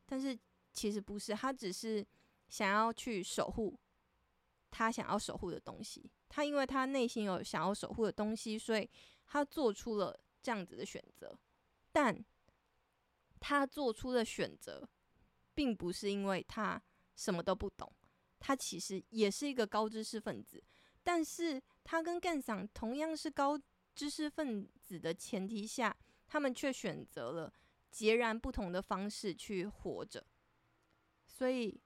[0.04, 0.36] 但是
[0.72, 2.04] 其实不是，他只是
[2.48, 3.78] 想要去守护
[4.70, 6.10] 他想要守护的东西。
[6.28, 8.90] 他因为他内心有想要守护的东西，所以
[9.26, 11.38] 他做出了这样子的选择。
[11.92, 12.24] 但
[13.38, 14.88] 他做出的选择，
[15.54, 16.80] 并不是因为他
[17.16, 17.92] 什么都不懂，
[18.40, 20.60] 他其实也是一个高知识分子，
[21.04, 23.56] 但是他跟干桑同样是高
[23.94, 27.52] 知识分子的前提下，他们却选择了
[27.92, 30.26] 截然不同的方式去活着，
[31.28, 31.80] 所以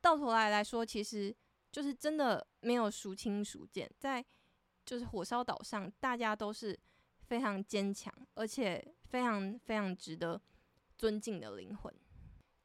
[0.00, 1.34] 到头来来说，其实
[1.72, 4.24] 就是真的没有孰轻孰贱，在
[4.84, 6.78] 就是火烧岛上，大家都是
[7.22, 10.40] 非常坚强，而且非常非常值得。
[10.98, 11.94] 尊敬的灵魂。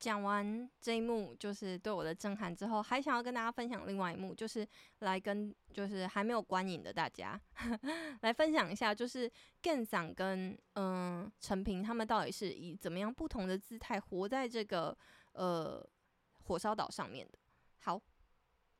[0.03, 4.67] 讲完这一幕，就是对我的震撼之后，还想要跟大家分享另外一幕，就是
[4.99, 7.39] 来跟就是还没有观影的大家
[8.19, 14.97] 来分享一下，就是 Gen 桑跟嗯陈平他们到底是以怎么样不同的姿态活在这个
[15.31, 15.81] 呃
[16.43, 17.39] 火烧岛上面的。
[17.79, 18.01] 好，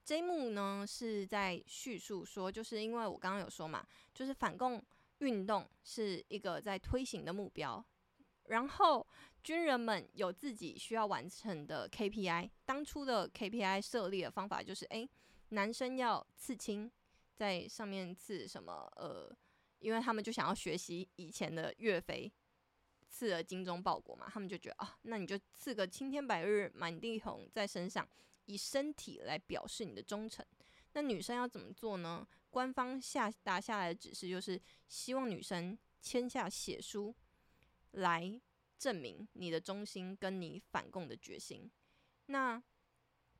[0.03, 4.83] 这一幕呢是在叙述说，就是因为我刚刚有说嘛，就是反共
[5.19, 7.81] 运动是一个在推行的目标，
[8.45, 9.06] 然后
[9.43, 15.10] 军人们有自己需要完成的 KPI，当初的 KPI 设立的方法就是，诶，
[15.49, 16.91] 男生要刺青，
[17.36, 18.91] 在上面刺什么？
[18.95, 19.36] 呃，
[19.79, 22.32] 因为他们就想要学习以前的岳飞。
[23.10, 28.10] 刺了精忠报国嘛，他们就觉得啊，那你就刺个青天白日满地红在身上，
[28.45, 30.43] 以身体来表示你的忠诚。
[30.93, 32.27] 那女生要怎么做呢？
[32.49, 37.13] 官方下达下来的指示就是希望女生签下血书，
[37.93, 38.39] 来
[38.77, 41.71] 证明你的忠心跟你反共的决心。
[42.27, 42.62] 那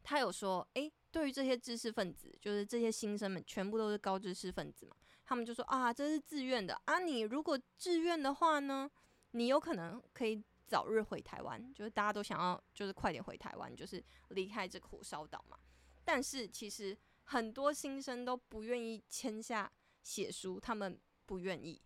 [0.02, 8.90] 他有说，诶，对于这些知识分子，就是这些新生们，全部都是高知识分子嘛，他们就说啊，这是自愿的啊，你如果自愿的话呢？
[9.36, 15.58] 你有可能可以早日回台湾，就是大家都想要，就是快点回台湾，就是离开这个火烧岛嘛。
[16.06, 19.72] 但是其实很多新生都不愿意签下
[20.04, 21.82] 血书，他们不愿意，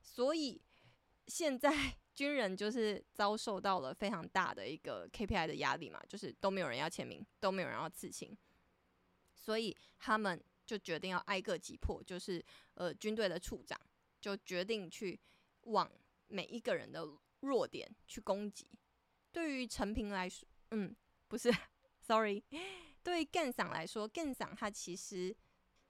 [0.00, 0.62] 所以
[1.30, 1.70] 现在
[2.12, 8.36] 军人就是遭受到了非常大的一个 KPI 的压力嘛，就是都没有人要签名，都没有人要刺青，
[9.34, 13.80] 所以他们就决定要挨个击破，就是呃军队的处长
[14.20, 15.18] 就决定去
[15.62, 15.90] 往。
[16.32, 17.04] 每一个人的
[17.40, 18.64] 弱点去攻击，
[19.32, 20.94] 对于陈平来说，嗯，
[21.26, 21.52] 不是
[22.00, 22.40] ，sorry，
[23.02, 25.36] 对于 Gen 桑来说，Gen 桑他其实，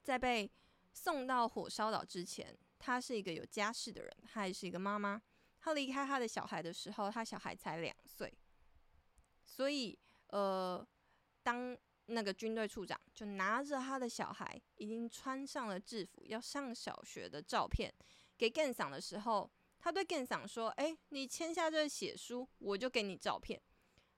[0.01, 0.49] 在被
[0.93, 5.21] 送到火烧岛之前，他是一个有家室的人，他也是一个妈妈。
[5.61, 8.33] 他离开他的小孩的时候，他小孩才两岁，
[9.45, 9.97] 所以，
[10.27, 10.85] 呃，
[11.43, 17.93] 当那个军队处长就拿着他的小孩已经穿上了制服，要上小学的照片
[18.37, 19.49] 给 Gen 桑的时候。
[19.83, 23.59] 他对 Gen 桑说：“哎、你签下这个血书，我就给你照片。”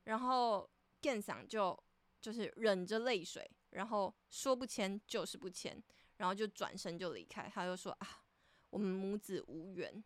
[0.03, 0.69] 然后
[1.01, 1.81] Gen 桑就
[2.19, 5.81] 就是忍着泪水，然后说不签就是不签，
[6.17, 7.49] 然后就转身就离开。
[7.49, 8.25] 他就说：“啊，
[8.71, 10.03] 我们母子无缘。”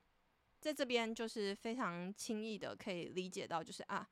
[0.67, 4.05] 在这边就是非常轻易的可以理解到，就是啊，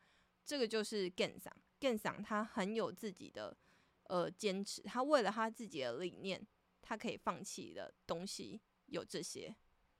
[0.46, 1.54] 这个就是 Gen 桑。
[1.82, 3.56] Gen 桑他很有自己的
[4.04, 6.42] 呃坚持，他为了他自己的理念，
[6.82, 9.54] 他可以放弃的东西有这些。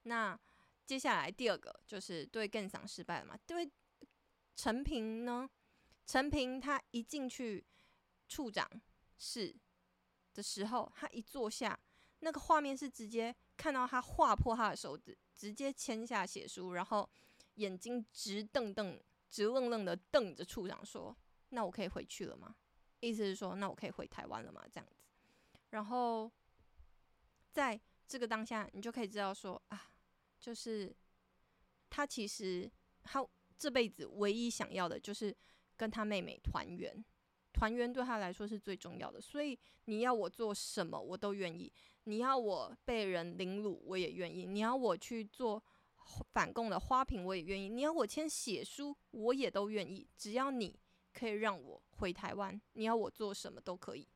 [0.04, 0.40] 那。
[0.88, 3.36] 接下来第二个就是对 Gen 桑失败了嘛？
[3.48, 3.68] 对
[4.56, 5.50] 陈平呢？
[6.06, 7.66] 陈平他一进去
[8.28, 8.70] 处长
[9.18, 9.56] 室
[10.36, 11.80] 的时候，他一坐下，
[12.20, 17.08] 那个画面是直接看到他划破他的手指，直接签下血书，然后
[17.56, 21.16] 眼睛直瞪瞪、直愣愣的瞪着处长说
[21.50, 22.56] ：“那我可以回去了吗？”
[23.02, 24.64] 意思是说，那我可以回台湾了吗？
[24.72, 24.96] 这样子。
[25.70, 26.32] 然后
[27.52, 29.92] 在这个当下，你就可以知道说啊。
[30.38, 30.96] 就是
[31.90, 32.70] 他其实
[33.02, 33.26] 他
[33.58, 35.36] 这辈子唯一想要的就是
[35.76, 37.04] 跟他妹妹团圆，
[37.56, 39.22] 团圆对他来说是最重要的。
[39.22, 41.72] 所以你要我做什么，我都愿意；
[42.04, 45.64] 你要我被人凌辱，我也愿意；你要我去做
[46.34, 50.06] 反共的花瓶，我也愿意；你要我签血书，我也都愿意。
[50.18, 50.78] 只要你
[51.14, 54.08] 可以让我回台湾，你要我做什么都可以。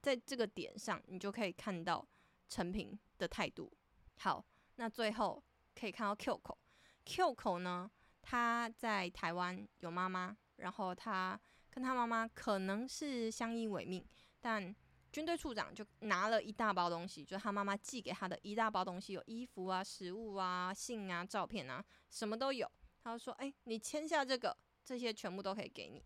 [0.00, 2.04] 在这个点上，你就可以看到
[2.48, 3.70] 陈平的态度。
[4.16, 4.44] 好，
[4.76, 5.42] 那最后。
[5.78, 6.56] 可以看到 Q 口
[7.04, 7.90] ，Q 口呢，
[8.22, 11.38] 他在台湾有妈妈，然后他
[11.76, 14.02] 跟他妈妈可能是相依为命，
[14.40, 14.74] 但
[15.12, 22.66] 军队处长就拿了一大包东西，就是他妈妈寄给他的一大包东西，有衣服啊、食物啊、信啊、照片啊，什么都有。
[23.04, 26.02] 他就说：“哎，你签下这个，这些全部都可以给你。”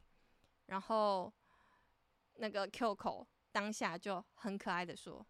[0.66, 1.32] 然后
[2.34, 5.24] 那个 Q 口当下就很可爱的说：“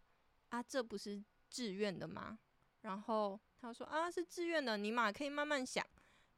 [0.49, 2.39] 啊，这不是自愿的吗？”
[2.81, 3.39] 然后。
[3.61, 5.85] 他说啊，是自愿的，你嘛可以慢慢想，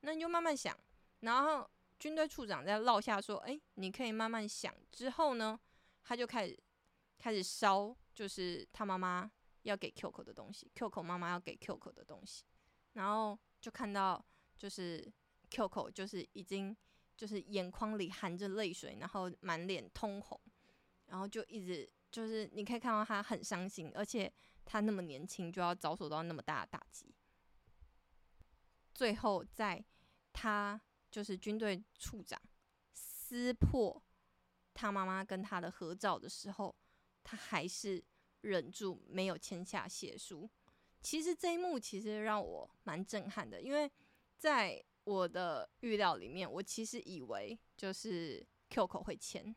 [0.02, 0.78] 那你就慢慢想。
[1.22, 1.66] 然后
[2.04, 4.76] 军队处长在落下说，哎，你可以慢慢想。
[4.92, 5.58] 之后呢，
[6.04, 6.62] 他就开始
[7.18, 12.44] 开始烧，就是他妈妈要给 Q 口的东西，Q 口妈妈要给 Q 口的东西。
[12.92, 14.22] 然后就看到
[14.58, 15.10] 就是
[15.50, 16.76] Q 口就是已经
[17.16, 20.38] 就是眼眶里含着泪水，然后满脸通红，
[21.06, 24.30] 然后就一直就是你可以看到他很伤心，而且。
[24.66, 27.14] 他那么年轻就要遭受到那么大的打击，
[28.93, 29.84] 最后在
[30.32, 30.80] 他
[31.14, 32.41] 就是军队处长
[32.91, 34.01] 撕破
[34.74, 36.76] 他妈妈跟他的合照的时候，
[37.24, 38.03] 他还是
[38.41, 40.49] 忍住没有签下血书。
[41.01, 43.89] 其实这一幕其实让我蛮震撼的，因为
[44.39, 49.55] 在我的预料里面，我其实以为就是 Q 口会签，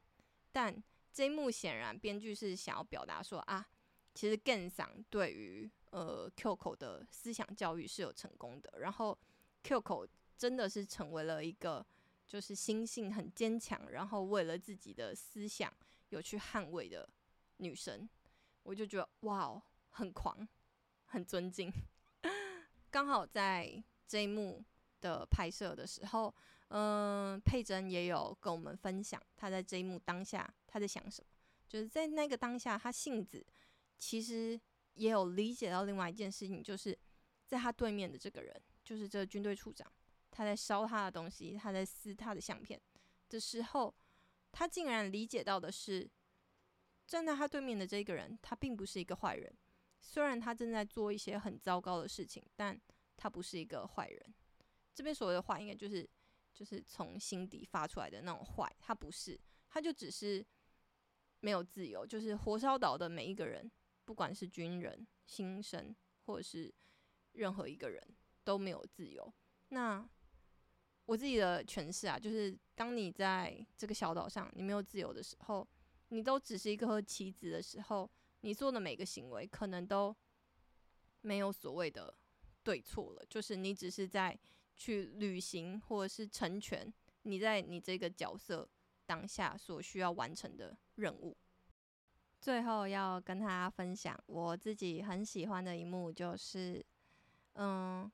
[0.53, 3.67] 但这一幕显然编剧是想要表达说啊。
[4.15, 9.19] 其实 Gen 桑对于呃 Q 口的思想教育是有成功的，然后
[9.63, 10.07] Q 口
[10.37, 11.85] 真的是成为了一个
[12.27, 15.73] 就是心性很坚强，然后为了自己的思想
[16.11, 17.09] 有去捍卫的
[17.59, 18.09] 女生，
[18.63, 20.47] 我就觉得哇哦，很狂，
[21.07, 21.73] 很尊敬。
[22.91, 24.65] 刚好在这一幕
[25.01, 26.35] 的拍摄的时候，
[26.69, 31.29] 嗯、佩珍也有跟我们分享，她在这一幕当下她在想什么，
[31.69, 33.45] 就是在那个当下，她性子
[33.99, 34.61] 其实
[34.95, 36.99] 也有理解到另外一件事情，就是
[37.47, 39.91] 在她对面的这个人，就是这个军队处长。
[40.37, 42.79] 他在烧他的东西，他在撕他的相片
[43.31, 43.95] 的时候，
[44.53, 46.07] 他竟然理解到的是，
[47.07, 49.51] 站在他对面的这个人，他并不是一个坏人。
[49.99, 52.79] 虽然他正在做一些很糟糕的事情，但
[53.17, 54.35] 他不是一个坏人。
[54.95, 56.07] 这边所谓的坏，应该就是
[56.53, 58.77] 就是从心底发出来的那种坏。
[58.79, 60.47] 他不是，他就只是
[61.41, 62.07] 没有自由。
[62.07, 63.73] 就是火烧岛的每一个人，
[64.05, 66.71] 不管是军人、新生，或者是
[67.33, 68.07] 任何一个人，
[68.45, 69.33] 都没有自由。
[69.71, 70.07] 那
[71.07, 75.67] 我自己的诠释啊，就是当你在这个小岛上，你没有自由的时候，
[76.09, 80.15] 你都只是一颗棋子的时候，你做的每个行为可能都
[81.21, 82.13] 没有所谓的
[82.65, 84.37] 对错了，就是你只是在
[84.75, 86.93] 去履行或者是成全
[87.23, 88.69] 你在你这个角色
[89.07, 91.37] 当下所需要完成的任务。
[92.41, 96.85] 最后要跟大家分享我自己很喜欢的一幕，就是
[97.53, 98.11] 嗯。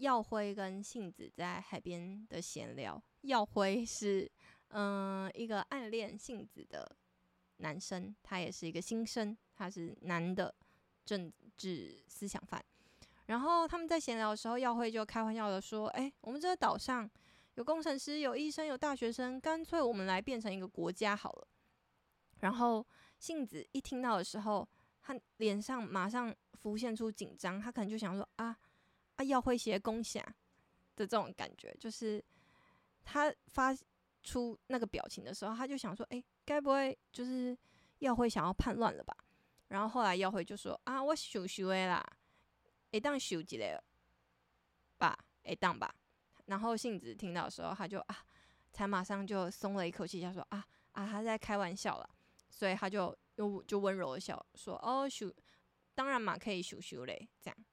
[0.00, 3.00] 耀辉跟杏子在海边的闲聊。
[3.22, 4.30] 耀辉是
[4.68, 6.96] 嗯一个暗恋杏子的
[7.58, 10.54] 男生，他也是一个新生，他是男的
[11.04, 12.64] 政治思想犯。
[13.26, 17.08] 然后他们在闲聊的时候，耀辉就开玩笑的说：“哎，我们这个岛上
[17.54, 21.46] 有工程师、有医生、有大学生，干脆我们来变成一个国家好了。”
[22.40, 22.84] 然后
[23.18, 24.66] 杏子一听到的时候，
[25.02, 28.56] 他脸上马上浮现出紧张，他可能就想说：“啊。”
[29.20, 30.18] 他要会写功下
[30.96, 32.24] 的这种感觉，就是
[33.04, 33.76] 他发
[34.22, 37.54] 出那个表情的时候，他就想说：“诶，该不会就是
[37.98, 39.14] 耀辉想要叛乱了吧？”
[39.68, 42.02] 然后后来耀辉就说：“啊，我想想的啦，
[42.92, 43.84] 会当想一个
[44.96, 45.94] 吧，会当吧。”
[46.46, 48.24] 然后杏子听到的时候，他就啊，
[48.72, 52.08] 才马上就松了一口气，他说：“啊啊，他在开玩笑啦。”
[52.48, 55.30] 所以他就又就温柔的笑说：“哦，想
[55.94, 57.64] 当然嘛，可以想想嘞，这样。”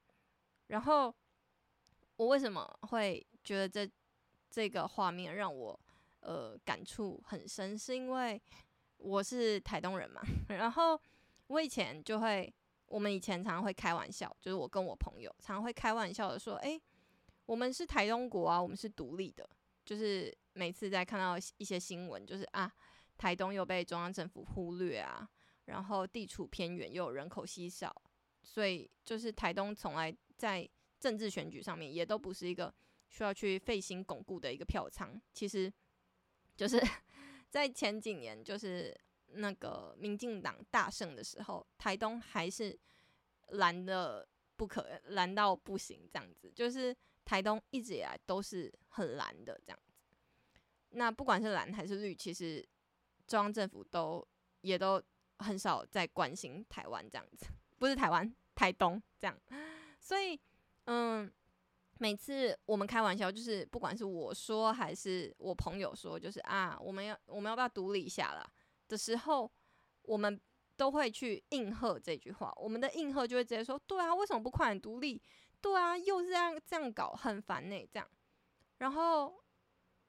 [0.67, 1.15] 然后。
[2.17, 3.89] 我为什么会觉得这
[4.49, 5.79] 这个画面让我
[6.21, 7.77] 呃感触很深？
[7.77, 8.41] 是因为
[8.97, 10.99] 我是台东人嘛， 然后
[11.45, 12.51] 我以前就会，
[12.87, 16.81] 我们以前常常会开玩笑，就是我跟我朋友常常会开玩笑的说，诶，
[17.45, 19.47] 我们是台东国啊，我们是独立的，
[19.85, 22.73] 就是每次在看到一些新闻，就是啊，
[23.15, 25.29] 台东又被中央政府忽略啊，
[25.65, 27.95] 然后地处偏远又人口稀少，
[28.41, 30.67] 所以就是台东从来在。
[30.99, 32.73] 政治选举上面也都不是一个
[33.09, 35.21] 需要去费心巩固的一个票仓。
[35.33, 35.71] 其实，
[36.55, 36.81] 就是
[37.49, 42.77] 在前几年，就是那个民进党大胜的时候，台东还是
[43.49, 46.51] 蓝的不可，蓝到不行这样子。
[46.53, 49.93] 就是台东一直以来都是很蓝的这样子。
[50.89, 52.67] 那不管是蓝还是绿，其实
[53.27, 54.27] 中央政府都
[54.61, 55.01] 也都
[55.39, 57.45] 很少在关心台湾这样子，
[57.77, 59.39] 不是台湾，台东这样。
[59.99, 60.39] 所以。
[60.87, 61.29] 嗯，
[61.99, 68.49] 每次我们开玩笑，就是不管是我说还是我朋友说，就是啊，我们要我们要不要独立一下啦
[68.87, 69.51] 的时候，
[70.03, 70.39] 我们
[70.77, 72.53] 都会去应和这句话。
[72.55, 75.21] 我们的应和就会直接说，对啊，为什么不快点独立？
[75.59, 78.07] 对啊，又是这样这样搞，很烦呢、这样。
[78.77, 79.43] 然后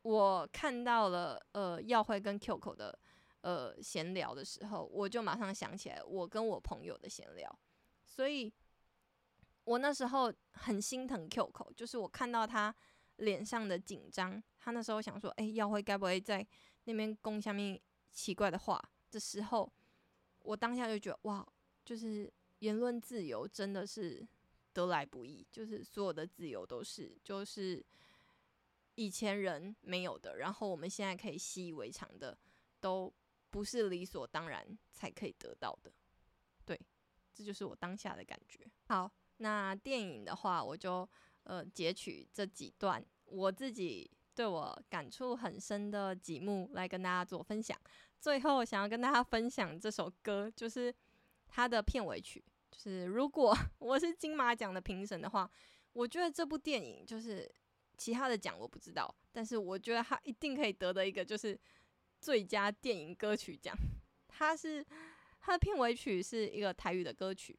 [0.02, 2.96] 我看到了呃耀辉跟 Q 的
[3.40, 7.58] 呃闲聊的时候，我就马上想起来我跟我朋友的闲聊，
[8.06, 8.54] 所以。
[9.68, 12.74] 我那时候很心疼 Q 口，就是我看到他
[13.16, 16.46] 脸上的紧张，他那时候想说：“哎、耀辉该不会在
[16.84, 17.78] 那边讲下面
[18.10, 19.70] 奇怪的话？”的时候，
[20.38, 21.46] 我当下就觉得哇，
[21.84, 24.26] 就是言论自由真的是
[24.72, 27.84] 得来不易，就是所有的自由都是，就是
[28.94, 32.38] 以前人没有的，然后我们现在可以习以为常的，
[32.80, 33.12] 都
[33.50, 35.92] 不是理所当然才可以得到的。
[36.64, 36.80] 对，
[37.34, 38.66] 这就是我当下的感觉。
[38.86, 39.12] 好。
[39.38, 41.08] 那电影的话，我就
[41.44, 47.76] 呃截取这几段我自己对我感触很深的几幕来跟大家做分享。
[48.20, 50.94] 最后想要跟大家分享这首歌，就是
[51.46, 52.44] 它的片尾曲。
[52.70, 55.50] 就是如果 我是金马奖的评审的话，
[55.92, 57.50] 我觉得这部电影就是
[57.96, 61.58] 其他的奖我不知道，但是我觉得它一定可以得的一个就是
[62.20, 63.74] 最佳电影歌曲奖。
[64.28, 64.84] 它是
[65.40, 67.58] 它的片尾曲是一个台语的歌曲。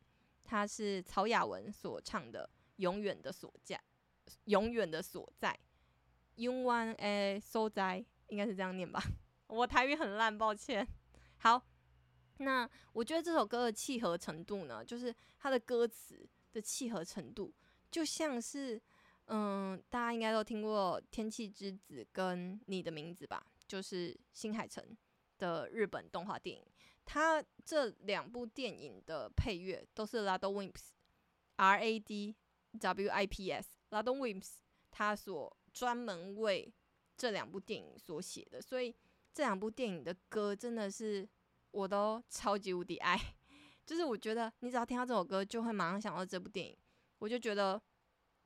[0.49, 2.43] 它是曹雅雯所唱的
[2.77, 3.75] 《永远的所在》，
[4.45, 5.55] 永远的所在，
[6.37, 8.99] 永远的所在，应该是这样念吧？
[9.45, 10.87] 我台语很烂，抱歉。
[11.37, 11.63] 好，
[12.37, 17.53] 那我觉得这首歌的契合程度呢，就是它的歌词的契合程度，
[17.91, 18.81] 就像是，
[19.25, 23.45] 嗯，大家应该都听过《天气之子》跟《你的名字》吧？
[23.67, 24.83] 就是新海诚
[25.37, 26.65] 的日本动画电影，
[27.11, 32.35] 他这两部电影的配乐都是 RADWIMPS，R A D
[32.79, 34.49] W I P S，RADWIMPS，
[34.91, 36.71] 他所专门为
[37.17, 38.95] 这两部电影所写的，所以
[39.33, 41.27] 这两部电影的歌真的是
[41.71, 43.17] 我都超级无敌爱，
[43.87, 46.77] 就是我觉得你只要听到这首歌，就会马上想到这部电影，
[47.17, 47.81] 我就觉得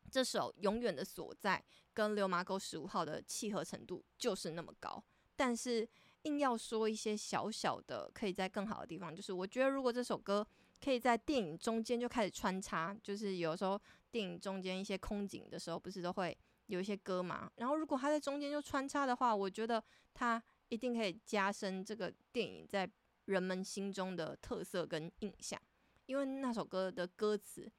[0.10, 1.62] 这首《永远的所在》
[1.94, 5.04] 跟《流麻沟十五号》的契合程度就是那么高。
[5.36, 5.86] 但是
[6.24, 10.46] 硬要说一些小小的可以在更好的地方，就是我觉得如果这首歌
[10.84, 13.80] 可以在电影中间就开始穿插，就是有时候
[14.12, 17.52] 电影中间一些空景的时候，不是都会有一些歌嘛？
[17.56, 22.90] 然后如果它在中间就穿插的话，我觉得它一定可以加深这个电影在
[23.26, 25.60] 人们心中的特色跟印象，
[26.06, 27.72] 因为那首歌的歌词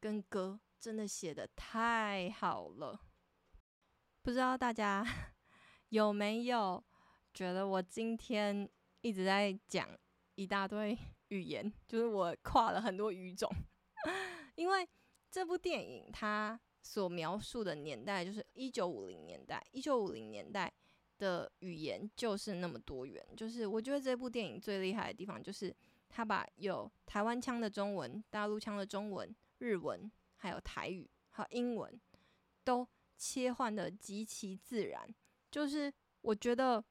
[0.00, 3.00] 跟歌真的写的太好了，
[4.22, 5.04] 不知道大家
[5.90, 6.84] 有没有？
[7.38, 8.68] 觉得我今天
[9.00, 9.88] 一直在讲
[10.34, 13.48] 一大堆语言，就是我跨了很多语种，
[14.56, 14.88] 因为
[15.30, 20.68] 这部电影它所描述的年代就是一九五零年代，一九五零年代
[21.18, 23.24] 的语言就是那么多元。
[23.36, 25.72] 就是我觉得这部电影最厉害的地方，就是
[26.08, 32.00] 它把有台湾腔的中文、大陆腔的中文、日文，还有台语，和英文，
[32.64, 32.84] 都
[33.16, 35.08] 切换得极其自然。
[35.52, 36.84] 就是我觉得。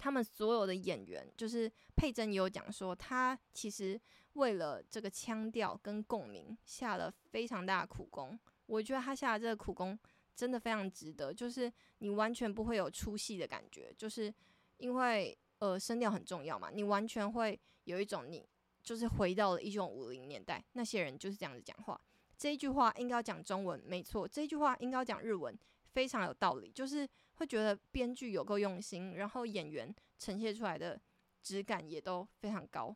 [0.00, 4.00] 他们所有的演员，就是佩珍也有讲说，他其实
[4.32, 8.40] 为了这个腔调跟共鸣下了非常大的苦功。
[8.64, 9.98] 我觉得他下的这个苦功
[10.34, 14.32] 真的非常值得，就是你完全不会有出戏的感觉，就是
[14.78, 18.48] 因为呃声调很重要嘛，你完全会有一种你
[18.82, 22.00] 就是回到了一九五零年代，那些人就是这样子讲话。
[22.38, 25.54] 这一句话应该要讲中文，没错，这一句话应该要讲日文，
[25.92, 27.06] 非常有道理，就是。
[27.40, 31.00] 会觉得编剧有够用心，然后演员呈现出来的
[31.42, 32.94] 质感也都非常高。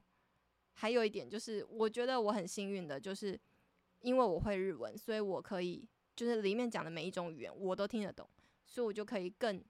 [0.75, 3.41] 还有一点就是，我觉得我很幸运的，就是
[4.01, 8.29] 因为我会日文，所以我可以就是里面讲的每一种语言我都听得懂，
[8.67, 9.65] 所以我就可以更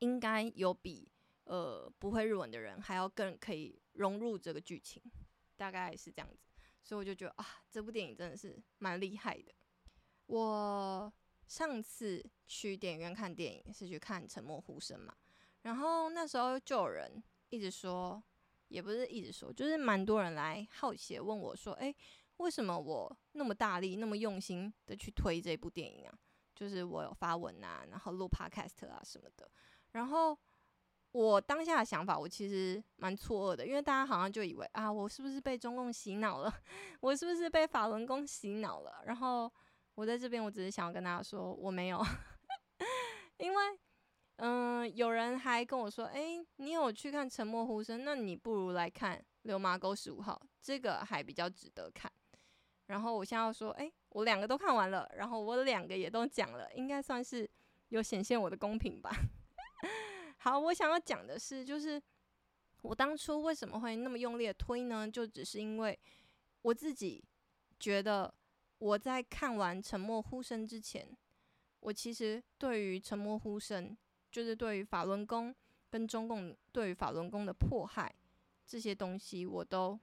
[0.00, 1.10] 应该有比
[1.44, 5.02] 呃不会日文的人还要更可以融入这个剧情，
[5.56, 6.50] 大概是这样子。
[6.82, 9.54] 所以我就觉得啊，这部电影真的是蛮厉害的。
[10.26, 11.10] 我。
[11.46, 15.14] 上次去电影院看电影是去看《沉默呼声》嘛，
[15.62, 18.22] 然后那时候就有人一直说，
[18.68, 21.94] 也不是一直说，就是蛮多人来好奇问我说：“诶，
[22.38, 26.18] 为什么我那么大力、那么用心的去推这部电影啊？
[26.54, 29.48] 就是我有发文啊，然后录 podcast 啊什么的。”
[29.92, 30.36] 然后
[31.12, 36.52] 我当下的想法，我其实蛮错愕的，因为大家好像就以为啊，我是不是被中共洗脑了？
[37.00, 39.02] 我是不是被法轮功洗脑了？
[39.06, 39.50] 然后。
[39.96, 41.98] 我在这边，我只是想要跟大家说，我没有，
[43.38, 43.64] 因为，
[44.36, 52.12] 嗯、有人还跟我说，诶、你有去看《沉默呼声》，那你不如来看《流麻沟十五号》，这个还比较值得看。
[52.88, 57.48] 然后我现在要说，诶、我两个都看完了，然后我两个也都讲了，应该算是
[57.88, 59.10] 有显现我的公平吧。
[60.36, 62.00] 好，我想要讲的是，就是
[62.82, 65.10] 我当初为什么会那么用力的推呢？
[65.10, 65.98] 就只是因为
[66.60, 67.24] 我自己
[67.80, 68.34] 觉得。
[68.78, 71.16] 我在看完《沉默呼声》之前，
[71.80, 73.90] 我其实对于《沉默呼声》
[74.30, 75.54] 就是对于法轮功
[75.88, 78.14] 跟中共对于法轮功的迫害
[78.66, 79.98] 这些东西，我都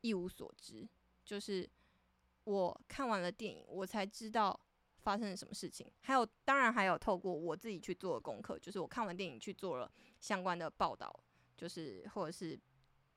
[0.00, 0.88] 一无所知。
[1.24, 1.68] 就是
[2.44, 4.58] 我看完了电影，我才知道
[4.98, 5.88] 发生了什么事情。
[6.00, 11.14] 还有，当然还有透过我自己去做的功课，就是我看完电影去做了相关的报道，
[11.56, 12.58] 就是或者是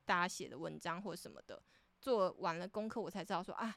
[0.04, 1.60] 大家写的文章或者什么的，
[2.00, 3.76] 做完了功课，我才知道说啊。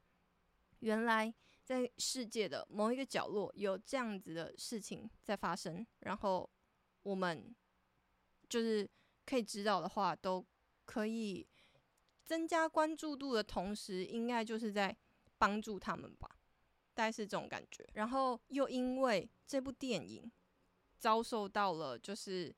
[0.80, 6.50] 原来在世界的某一个角落有这样子的事情在发生，然后
[7.04, 7.54] 我们
[8.48, 8.90] 就是
[9.26, 10.46] 可以知道的话，都
[10.86, 11.46] 可以
[12.26, 14.96] 增加关注度的同时，应该就是在
[15.38, 16.30] 帮助他们吧，
[16.94, 17.86] 大概是这种感觉。
[17.94, 20.32] 然后又因为这部电影
[20.98, 22.56] 遭受到了就是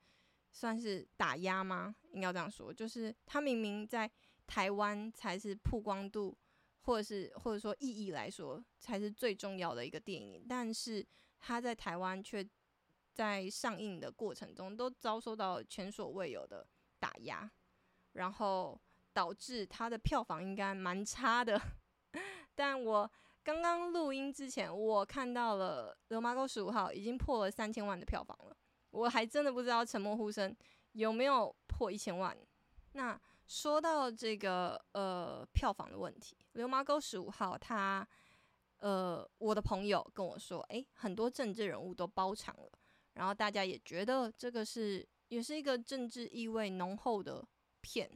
[0.51, 1.95] 算是打压吗？
[2.11, 4.09] 应该这样说，就是他明明在
[4.45, 6.37] 台湾才是曝光度。
[6.81, 11.05] 或者是或者说意义来说才是最重要的一个电影，但是
[11.39, 12.47] 它在台湾却
[13.13, 16.65] 在上映的过程中都遭受到前所未有的
[16.99, 17.49] 打压，
[18.13, 18.79] 然后
[19.13, 21.61] 导致它的票房应该蛮差的。
[22.55, 23.09] 但我
[23.43, 28.55] 刚刚录音之前，我看到了《流麻沟十五号》已经破了三千万的票房了，
[28.91, 30.51] 我还真的不知道《沉默呼声》
[30.93, 32.37] 有没有破一千万。
[32.93, 33.19] 那
[33.49, 38.07] 说到这个呃票房的问题，《流麻沟十五号》它
[38.77, 42.71] 呃我的朋友跟我说，诶，很多政治人物都包场了，
[43.13, 47.43] 然后大家也觉得这个是也是一个政治意味浓厚的
[47.81, 48.07] 片，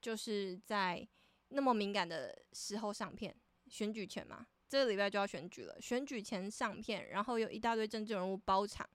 [0.00, 1.08] 就是在
[1.50, 3.34] 那么敏感的时候上片，
[3.68, 4.44] 选举前嘛。
[4.68, 8.88] 这个礼拜就要选举了，选举前上片，然后有一大堆政治人物包场，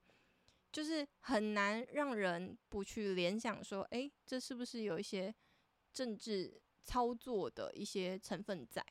[0.69, 5.33] 就是很难让人不去联想说，诶，这是不是有一些
[5.97, 8.85] 政治操作的一些成分在？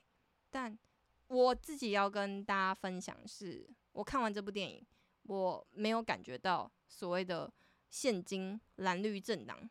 [0.50, 0.76] 但
[1.28, 4.84] 我自己要跟大家分享是，我看完这部电影，
[5.22, 7.52] 我没有感觉到所谓的
[7.88, 9.70] 现今蓝绿政党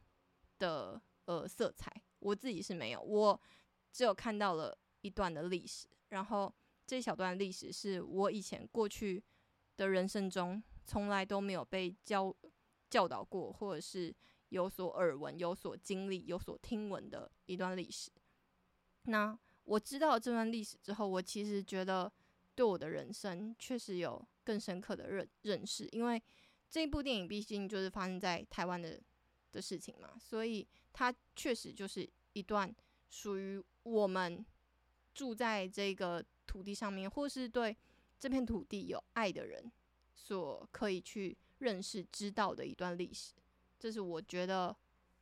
[0.59, 3.41] 的呃色彩，我自己是没有，我
[3.91, 6.53] 只有看到了一段的历史，然后。
[6.87, 9.23] 这一小段历史是我以前过去
[9.75, 12.31] 的人生中从来都没有被教
[12.91, 14.15] 教导过，或者是
[14.49, 18.11] 有所耳闻、有所经历、有所听闻的一段历史。
[19.03, 22.11] 那我知道这段历史之后，我其实觉得
[22.53, 26.21] 对我的人生确实有更深刻的认认识，因为
[26.69, 29.01] 这部电影毕竟就是发生在台湾的
[29.51, 32.73] 的事情嘛，所以它确实就是一段
[33.09, 34.45] 属于我们
[35.13, 36.23] 住在这个。
[36.47, 37.75] 土地上面，或是对
[38.17, 39.69] 这片土地有爱的人，
[40.13, 43.33] 所可以去认识、知道的一段历史，
[43.85, 44.75] 这是我觉得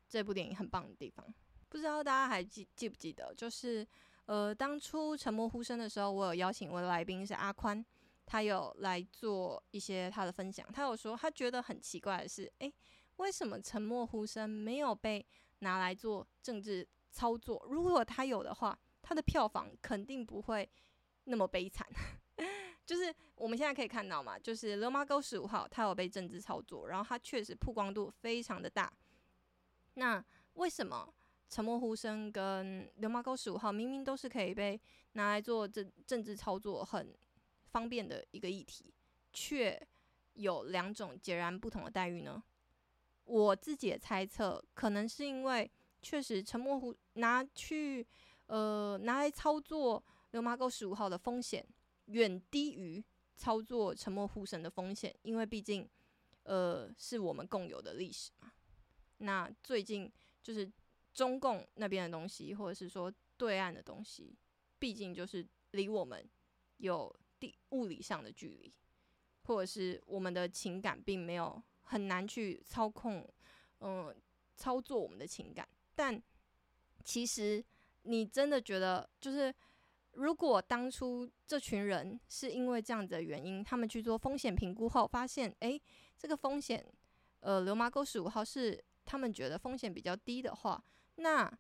[0.08, 1.26] 这部电影很棒的地方。
[1.68, 3.86] 不知道大家还记记不记得，就是
[4.28, 7.86] 呃，当初《沉默呼声》的时候，我有邀请我的来宾是阿宽，
[8.26, 10.66] 他有来做一些他的分享。
[10.72, 12.74] 他有说，他觉得很奇怪的是，诶，
[13.18, 15.26] 为什么《沉默呼声》没有被
[15.60, 17.62] 拿来做政治操作？
[17.70, 20.70] 如果他有的话，他的票房肯定不会。
[21.26, 21.88] 那么悲惨，
[22.86, 28.92] 就是我们现在可以看到嘛，就是《流麻沟十五号》它有被政治操作，然后它确实曝光度非常的大。
[29.94, 30.24] 那
[30.54, 31.08] 为什么
[31.54, 34.80] 《沉默呼声》跟《流麻沟十五号》明明都是可以被
[35.14, 37.16] 拿来做政政治操作很
[37.72, 38.94] 方便的一个议题，
[39.32, 39.82] 却
[40.34, 42.44] 有两种截然不同的待遇呢？
[43.24, 45.72] 我自己的猜测，可能是因为
[46.02, 48.06] 确实《沉默呼》拿去
[48.48, 50.04] 呃拿来操作。
[50.32, 51.64] 流麻沟十五号的风险
[52.06, 53.04] 远低于
[53.36, 55.90] 操作沉默呼声的风险，因为毕竟，
[56.44, 58.52] 呃，是我们共有的历史嘛。
[59.18, 60.72] 那最近就是
[61.14, 64.38] 中共那边的东西，或者是说对岸的东西，
[64.80, 66.30] 毕竟就是离我们
[66.78, 68.74] 有地物理上的距离，
[69.44, 73.28] 或者是我们的情感并没有很难去操控，
[73.80, 74.14] 嗯、
[74.56, 75.68] 操作我们的情感。
[75.96, 76.22] 但
[77.04, 77.64] 其实
[78.04, 79.54] 你真的觉得就是。
[80.14, 85.82] 如果当初这群人是因为这样的原因，他们去做风险评估后发现，诶，
[86.18, 86.86] 这个风险，
[87.40, 90.84] 呃，流麻沟十五号是他们觉得风险比较低的话，
[91.16, 91.52] 那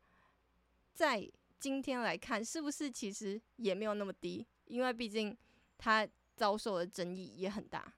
[0.93, 1.28] 在
[1.60, 4.45] 今天来看，是不是其实也没有那么低？
[4.66, 5.36] 因为毕竟
[5.78, 7.93] 他遭受的争议也很大。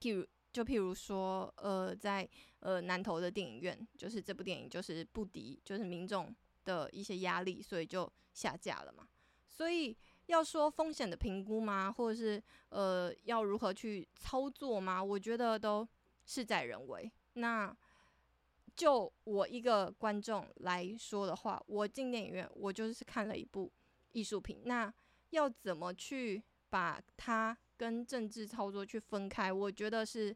[0.00, 2.26] 譬如，就譬如说，呃，在
[2.60, 6.34] 呃南投的电影院，就是这部电影就是不敌就是民众
[6.64, 9.06] 的一些压力，所以就下架了嘛。
[9.60, 9.94] 所以
[10.28, 11.92] 要说风险的评估吗？
[11.92, 15.04] 或者是呃要如何去操作吗？
[15.04, 15.86] 我觉得都
[16.24, 17.12] 事在人为。
[17.34, 17.76] 那
[18.74, 23.70] 就我一个观众来说的话，我进电影院，我就是看了一部
[24.12, 24.62] 艺术品。
[24.64, 24.90] 那
[25.28, 29.52] 要怎么去把它跟政治操作去分开？
[29.52, 30.34] 我觉得是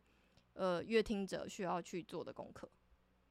[0.53, 2.71] 呃阅听者需要去做的功课。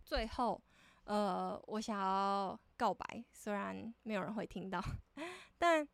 [0.03, 0.59] 最后，
[1.03, 4.83] 呃，我想要告白，虽然没有人会听到。
[5.63, 5.87] 但，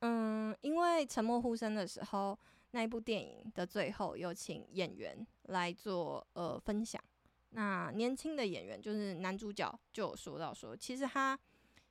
[0.00, 2.38] 嗯，因为沉默呼声的时候，
[2.72, 7.02] 那一部电影的最后有请演员来做呃分享。
[7.48, 11.38] 那年轻的演员就是男主角就有说到说，其实他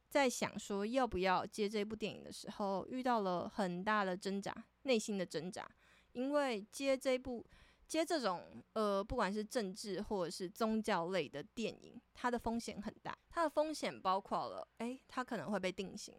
[0.10, 5.68] 在想说要不要接这部电影的时候，遇到了很大的挣扎，内心的挣扎。
[6.12, 7.44] 因为接这部
[7.88, 13.18] 接这种呃不管是政治或者是宗教类的电影，它的风险很大。
[13.28, 16.14] 它的风险包括了，诶，他可能会被定型。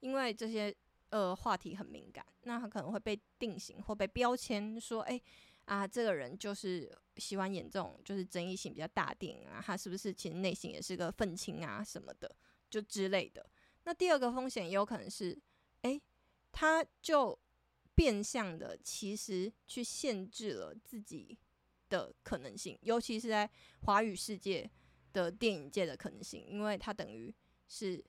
[0.00, 0.74] 因为这些
[1.10, 5.20] 呃话题很敏感，那他可能会被定型或被标签说，哎
[5.66, 12.34] 啊，这个人就是喜欢演这种就是争议性比较大电影啊，他是不是其实内心也是个愤青啊什么的，
[12.68, 13.48] 就之类的。
[13.84, 15.38] 那第二个风险也有可能是，
[15.82, 16.00] 哎，
[16.50, 17.38] 他就
[17.94, 21.38] 变相的其实去限制了自己
[21.88, 23.48] 的可能性，尤其是在
[23.82, 24.68] 华语世界
[25.12, 27.32] 的电影界的可能性，因为他等于
[27.68, 28.04] 是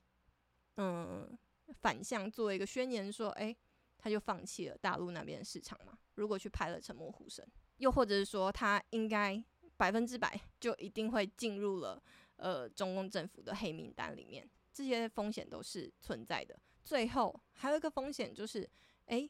[0.77, 1.37] 嗯。
[1.71, 3.55] 反向做一个宣言，说：“诶，
[3.97, 5.97] 他就放弃了大陆那边的市场嘛。
[6.15, 7.45] 如果去拍了《沉默湖声》，
[7.77, 9.43] 又或者是说他应该
[9.77, 12.01] 百分之百就一定会进入了
[12.35, 16.59] 呃中共政府的黑名单里面，这些风险都是存在的。
[16.83, 18.69] 最后还有一个风险就是，
[19.05, 19.29] 诶，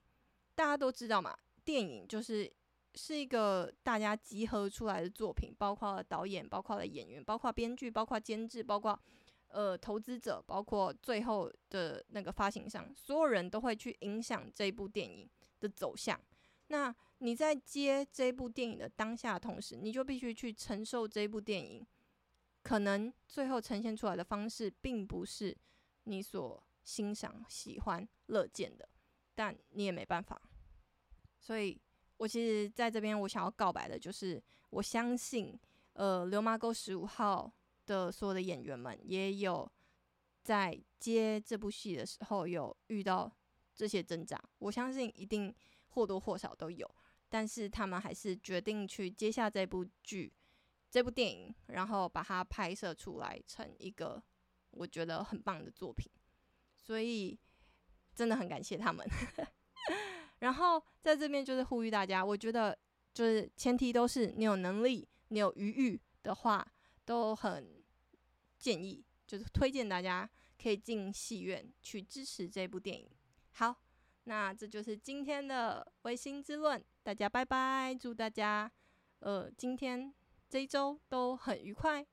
[0.55, 2.51] 大家都知道嘛，电影就是
[2.95, 8.99] 是一个大家集合出来的作品，包括了导演，包括了演员，包括编剧，包括监制，包括
[9.51, 15.29] 呃投资者，包括最后的那个发行商，所有人都会去影响这部电影
[15.59, 16.19] 的走向。
[16.67, 21.85] 那你在接这部电影的当下同时，你就必须去承受这部电影
[22.63, 25.55] 可能最后呈现出来的方式，并不是
[26.05, 28.87] 你所欣赏、喜欢、乐见的，
[29.35, 30.41] 但你也没办法。
[31.39, 31.79] 所以，
[32.17, 35.59] 我其实在这边，我想要告白的就是，我相信，
[35.93, 37.51] 呃，《流麻沟十五号》
[37.91, 39.69] 的所有的演员们也有
[40.41, 43.29] 在接这部戏的时候有遇到
[43.75, 44.41] 这些挣扎。
[44.59, 45.53] 我相信一定
[45.89, 46.89] 或多或少都有，
[47.27, 50.31] 但是他们还是决定去接下这部剧、
[50.89, 54.23] 这部电影，然后把它拍摄出来成一个
[54.69, 56.09] 我觉得很棒的作品。
[56.77, 57.37] 所以
[58.15, 59.05] 真的很感谢他们，
[60.39, 62.77] 然后在这边就是呼吁大家，我觉得
[63.13, 66.65] 就是前提都是你有能力、你有余裕的话，
[67.05, 67.80] 都很
[68.61, 70.29] 建议，就是推荐大家
[70.61, 73.09] 可以进戏院去支持这部电影。
[73.53, 73.75] 好，
[74.25, 78.71] 那这就是今天的微星之论，大家拜拜，祝大家
[79.19, 80.13] 呃今天
[80.47, 82.05] 这一周都很愉快。